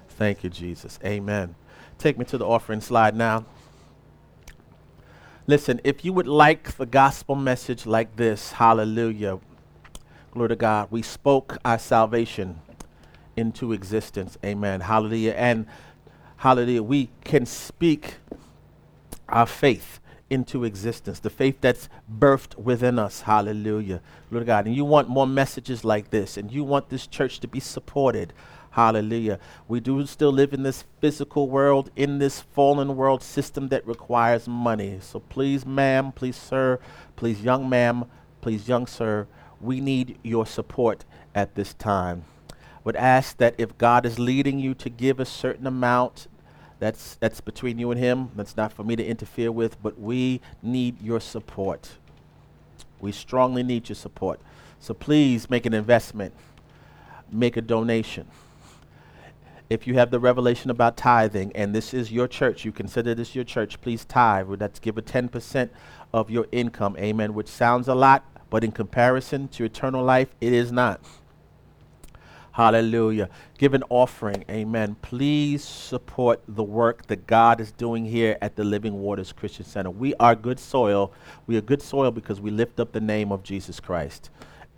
[0.10, 1.00] Thank you, Jesus.
[1.04, 1.56] Amen.
[1.98, 3.46] Take me to the offering slide now.
[5.48, 9.40] Listen, if you would like the gospel message like this, hallelujah,
[10.32, 12.62] glory to God, we spoke our salvation
[13.36, 14.38] into existence.
[14.46, 14.82] Amen.
[14.82, 15.32] Hallelujah.
[15.32, 15.66] And
[16.38, 18.18] hallelujah, we can speak
[19.28, 20.00] our faith
[20.30, 23.22] into existence, the faith that's birthed within us.
[23.22, 24.02] Hallelujah.
[24.32, 24.68] To God.
[24.68, 28.34] And you want more messages like this, and you want this church to be supported.
[28.72, 29.40] Hallelujah.
[29.68, 34.48] We do still live in this physical world, in this fallen world system that requires
[34.48, 35.00] money.
[35.02, 36.80] So please, ma'am, please, sir,
[37.16, 38.06] please, young ma'am,
[38.42, 39.28] please, young sir,
[39.60, 41.04] we need your support
[41.34, 42.26] at this time.
[42.84, 46.28] Would ask that if God is leading you to give a certain amount,
[46.80, 48.30] that's, that's between you and him.
[48.36, 51.90] That's not for me to interfere with, but we need your support.
[53.02, 54.40] We strongly need your support.
[54.80, 56.34] So please make an investment,
[57.32, 58.28] make a donation.
[59.70, 63.36] If you have the revelation about tithing and this is your church, you consider this
[63.36, 64.48] your church, please tithe.
[64.58, 65.70] That's give a 10%
[66.12, 66.96] of your income.
[66.98, 67.36] Amen.
[67.36, 71.02] Which sounds a lot, but in comparison to eternal life, it is not.
[72.54, 73.30] Hallelujah.
[73.58, 74.44] Give an offering.
[74.50, 74.96] Amen.
[75.04, 79.92] Please support the work that God is doing here at the Living Waters Christian Center.
[79.92, 81.14] We are good soil.
[81.46, 84.32] We are good soil because we lift up the name of Jesus Christ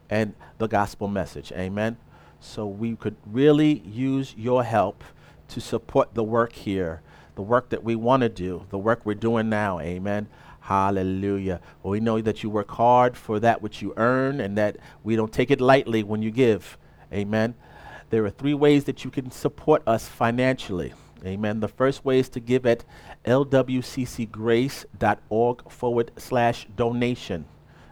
[0.09, 1.53] and the gospel message.
[1.53, 1.97] Amen.
[2.41, 5.03] So we could really use your help
[5.49, 7.01] to support the work here,
[7.35, 9.79] the work that we want to do, the work we're doing now.
[9.79, 10.27] Amen.
[10.61, 11.61] Hallelujah.
[11.81, 15.15] Well, we know that you work hard for that which you earn and that we
[15.15, 16.79] don't take it lightly when you give.
[17.13, 17.53] Amen.
[18.09, 20.93] There are three ways that you can support us financially.
[21.23, 21.59] Amen.
[21.59, 22.83] The first way is to give at
[23.25, 27.45] lwccgrace.org forward slash donation.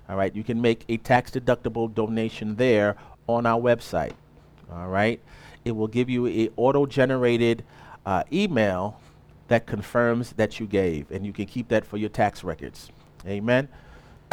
[0.10, 0.36] All right.
[0.36, 2.96] You can make a tax deductible donation there
[3.28, 4.14] on our website.
[4.72, 5.20] All right.
[5.66, 7.64] It will give you a auto generated
[8.06, 9.00] uh, email
[9.48, 12.92] that confirms that you gave, and you can keep that for your tax records.
[13.28, 13.68] Amen.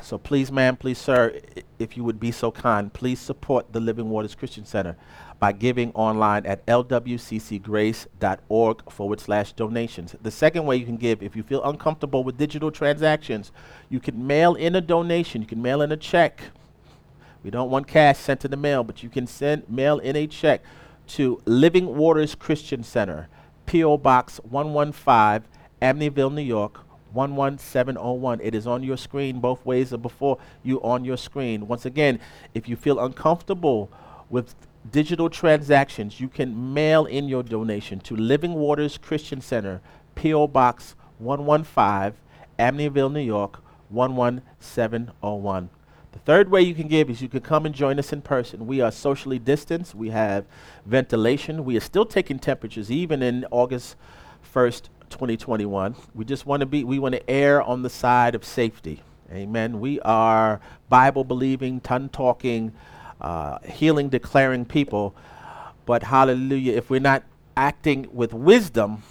[0.03, 1.41] So please, ma'am, please, sir,
[1.79, 4.95] if you would be so kind, please support the Living Waters Christian Center
[5.39, 8.11] by giving online at lwccgrace.org
[8.91, 10.15] forward slash donations.
[10.23, 13.53] The second way you can give, if you feel uncomfortable with digital transactions,
[13.89, 15.41] you can mail in a donation.
[15.41, 16.43] You can mail in a check.
[17.47, 20.27] We don't want cash sent to the mail, but you can send mail in a
[20.27, 20.65] check
[21.07, 23.29] to Living Waters Christian Center,
[23.67, 23.99] P.O.
[23.99, 25.49] Box 115,
[25.81, 26.81] Amityville, New York
[27.15, 28.41] 11701.
[28.41, 29.39] It is on your screen.
[29.39, 31.69] Both ways are before you on your screen.
[31.69, 32.19] Once again,
[32.53, 33.93] if you feel uncomfortable
[34.29, 34.57] with
[34.91, 39.81] digital transactions, you can mail in your donation to Living Waters Christian Center,
[40.17, 40.49] P.O.
[40.49, 42.19] Box 115,
[42.59, 45.71] Amityville, New York 11701.
[46.17, 48.67] The third way you can give is you can come and join us in person.
[48.67, 49.95] We are socially distanced.
[49.95, 50.47] We have
[50.87, 51.63] ventilation.
[51.63, 53.97] We are still taking temperatures even in August
[54.55, 55.95] 1st, 2021.
[56.15, 59.03] We just want to be we want to err on the side of safety.
[59.31, 59.79] Amen.
[59.79, 60.59] We are
[60.89, 62.73] Bible believing, tongue talking
[63.21, 65.15] uh, healing declaring people.
[65.85, 67.25] But hallelujah, if we're not
[67.59, 69.03] acting with wisdom,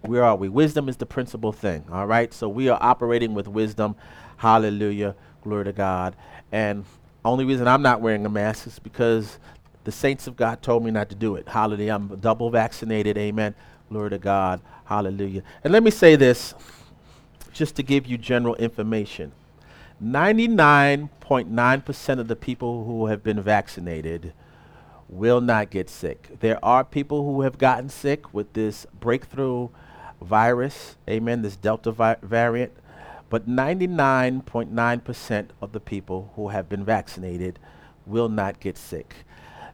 [0.00, 0.48] where are we?
[0.48, 2.32] Wisdom is the principal thing, all right?
[2.32, 3.96] So we are operating with wisdom.
[4.38, 5.14] Hallelujah.
[5.42, 6.14] Glory to God.
[6.50, 6.84] And
[7.24, 9.38] only reason I'm not wearing a mask is because
[9.84, 11.48] the saints of God told me not to do it.
[11.48, 11.94] Hallelujah.
[11.94, 13.16] I'm double vaccinated.
[13.18, 13.54] Amen.
[13.88, 14.60] Glory to God.
[14.84, 15.42] Hallelujah.
[15.64, 16.54] And let me say this
[17.52, 19.32] just to give you general information.
[20.02, 24.34] 99.9% of the people who have been vaccinated
[25.08, 26.28] will not get sick.
[26.40, 29.68] There are people who have gotten sick with this breakthrough
[30.20, 32.72] virus, amen, this Delta vi- variant,
[33.32, 37.58] but 99.9% of the people who have been vaccinated
[38.04, 39.24] will not get sick.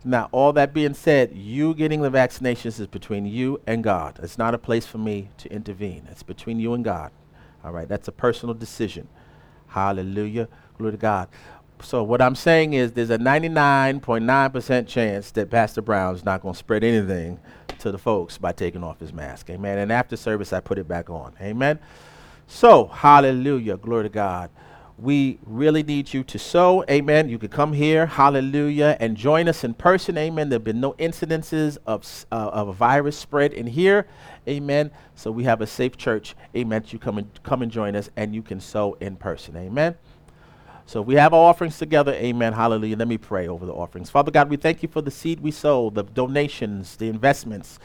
[0.05, 4.21] Now, all that being said, you getting the vaccinations is between you and God.
[4.23, 6.07] It's not a place for me to intervene.
[6.09, 7.11] It's between you and God.
[7.65, 9.09] All right, that's a personal decision.
[9.67, 10.47] Hallelujah.
[10.77, 11.29] Glory to God.
[11.83, 16.59] So what I'm saying is there's a 99.9% chance that Pastor Brown's not going to
[16.59, 17.41] spread anything
[17.81, 19.51] to the folks by taking off his mask.
[19.51, 19.79] Amen.
[19.79, 21.35] And after service, I put it back on.
[21.41, 21.81] Amen.
[22.51, 23.77] So, hallelujah.
[23.77, 24.51] Glory to God.
[24.97, 26.83] We really need you to sow.
[26.91, 27.29] Amen.
[27.29, 28.07] You could come here.
[28.07, 28.97] Hallelujah.
[28.99, 30.17] And join us in person.
[30.17, 30.49] Amen.
[30.49, 34.09] There have been no incidences of, uh, of a virus spread in here.
[34.49, 34.91] Amen.
[35.15, 36.35] So we have a safe church.
[36.57, 36.83] Amen.
[36.89, 39.55] You come and come and join us and you can sow in person.
[39.55, 39.95] Amen.
[40.87, 42.15] So we have our offerings together.
[42.15, 42.55] Amen.
[42.55, 42.97] Hallelujah.
[42.97, 44.09] Let me pray over the offerings.
[44.09, 47.79] Father God, we thank you for the seed we sow, the donations, the investments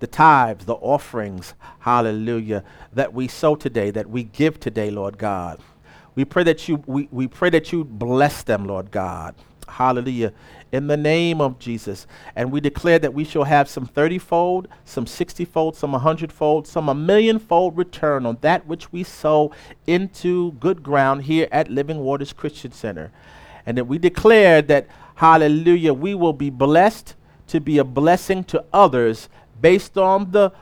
[0.00, 5.60] the tithes, the offerings, hallelujah, that we sow today, that we give today, Lord God.
[6.14, 9.34] We pray that you we, we pray that you bless them, Lord God.
[9.68, 10.32] Hallelujah.
[10.72, 12.06] In the name of Jesus.
[12.34, 16.32] And we declare that we shall have some 30 fold, some 60 fold, some 100
[16.32, 19.52] fold, some a million fold return on that which we sow
[19.86, 23.12] into good ground here at Living Waters Christian Center.
[23.64, 27.14] And that we declare that, hallelujah, we will be blessed
[27.48, 29.28] to be a blessing to others
[29.60, 30.52] based on the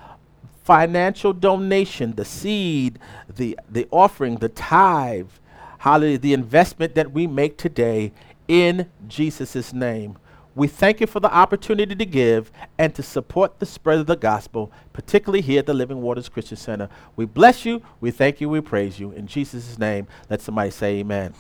[0.64, 2.99] financial donation, the seed,
[3.34, 5.28] the, the offering, the tithe,
[5.78, 8.12] hallelujah, the investment that we make today
[8.49, 10.18] in Jesus' name.
[10.57, 14.16] We thank you for the opportunity to give and to support the spread of the
[14.16, 16.88] gospel, particularly here at the Living Waters Christian Center.
[17.14, 19.12] We bless you, we thank you, we praise you.
[19.12, 21.34] In Jesus' name, let somebody say amen.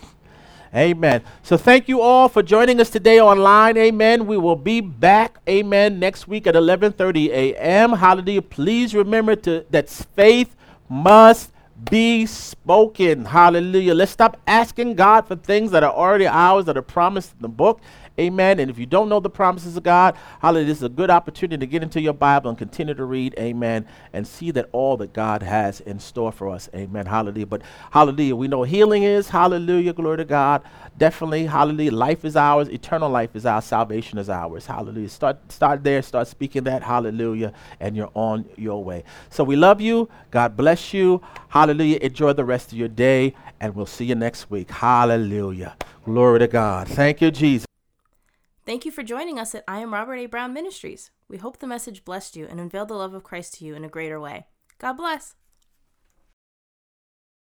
[0.74, 1.22] Amen.
[1.42, 3.76] So thank you all for joining us today online.
[3.76, 4.26] Amen.
[4.26, 7.92] We will be back, amen, next week at 11:30 a.m.
[7.92, 8.42] Hallelujah.
[8.42, 10.56] Please remember to that faith
[10.88, 11.52] must
[11.90, 13.26] be spoken.
[13.26, 13.94] Hallelujah.
[13.94, 17.48] Let's stop asking God for things that are already ours, that are promised in the
[17.48, 17.80] book.
[18.18, 18.58] Amen.
[18.60, 21.58] And if you don't know the promises of God, hallelujah, this is a good opportunity
[21.58, 23.34] to get into your Bible and continue to read.
[23.38, 23.86] Amen.
[24.12, 26.70] And see that all that God has in store for us.
[26.74, 27.06] Amen.
[27.06, 27.46] Hallelujah.
[27.46, 29.28] But hallelujah, we know healing is.
[29.28, 29.92] Hallelujah.
[29.92, 30.62] Glory to God.
[30.96, 31.46] Definitely.
[31.46, 31.92] Hallelujah.
[31.92, 32.68] Life is ours.
[32.68, 33.64] Eternal life is ours.
[33.64, 34.66] Salvation is ours.
[34.66, 35.08] Hallelujah.
[35.10, 36.00] Start, start there.
[36.00, 36.82] Start speaking that.
[36.82, 37.52] Hallelujah.
[37.80, 39.04] And you're on your way.
[39.28, 40.08] So we love you.
[40.30, 41.20] God bless you.
[41.48, 41.98] Hallelujah.
[42.00, 43.34] Enjoy the rest of your day.
[43.60, 44.70] And we'll see you next week.
[44.70, 45.76] Hallelujah.
[46.04, 46.88] Glory to God.
[46.88, 47.66] Thank you, Jesus.
[48.66, 50.26] Thank you for joining us at I Am Robert A.
[50.26, 51.12] Brown Ministries.
[51.28, 53.84] We hope the message blessed you and unveiled the love of Christ to you in
[53.84, 54.48] a greater way.
[54.80, 55.36] God bless.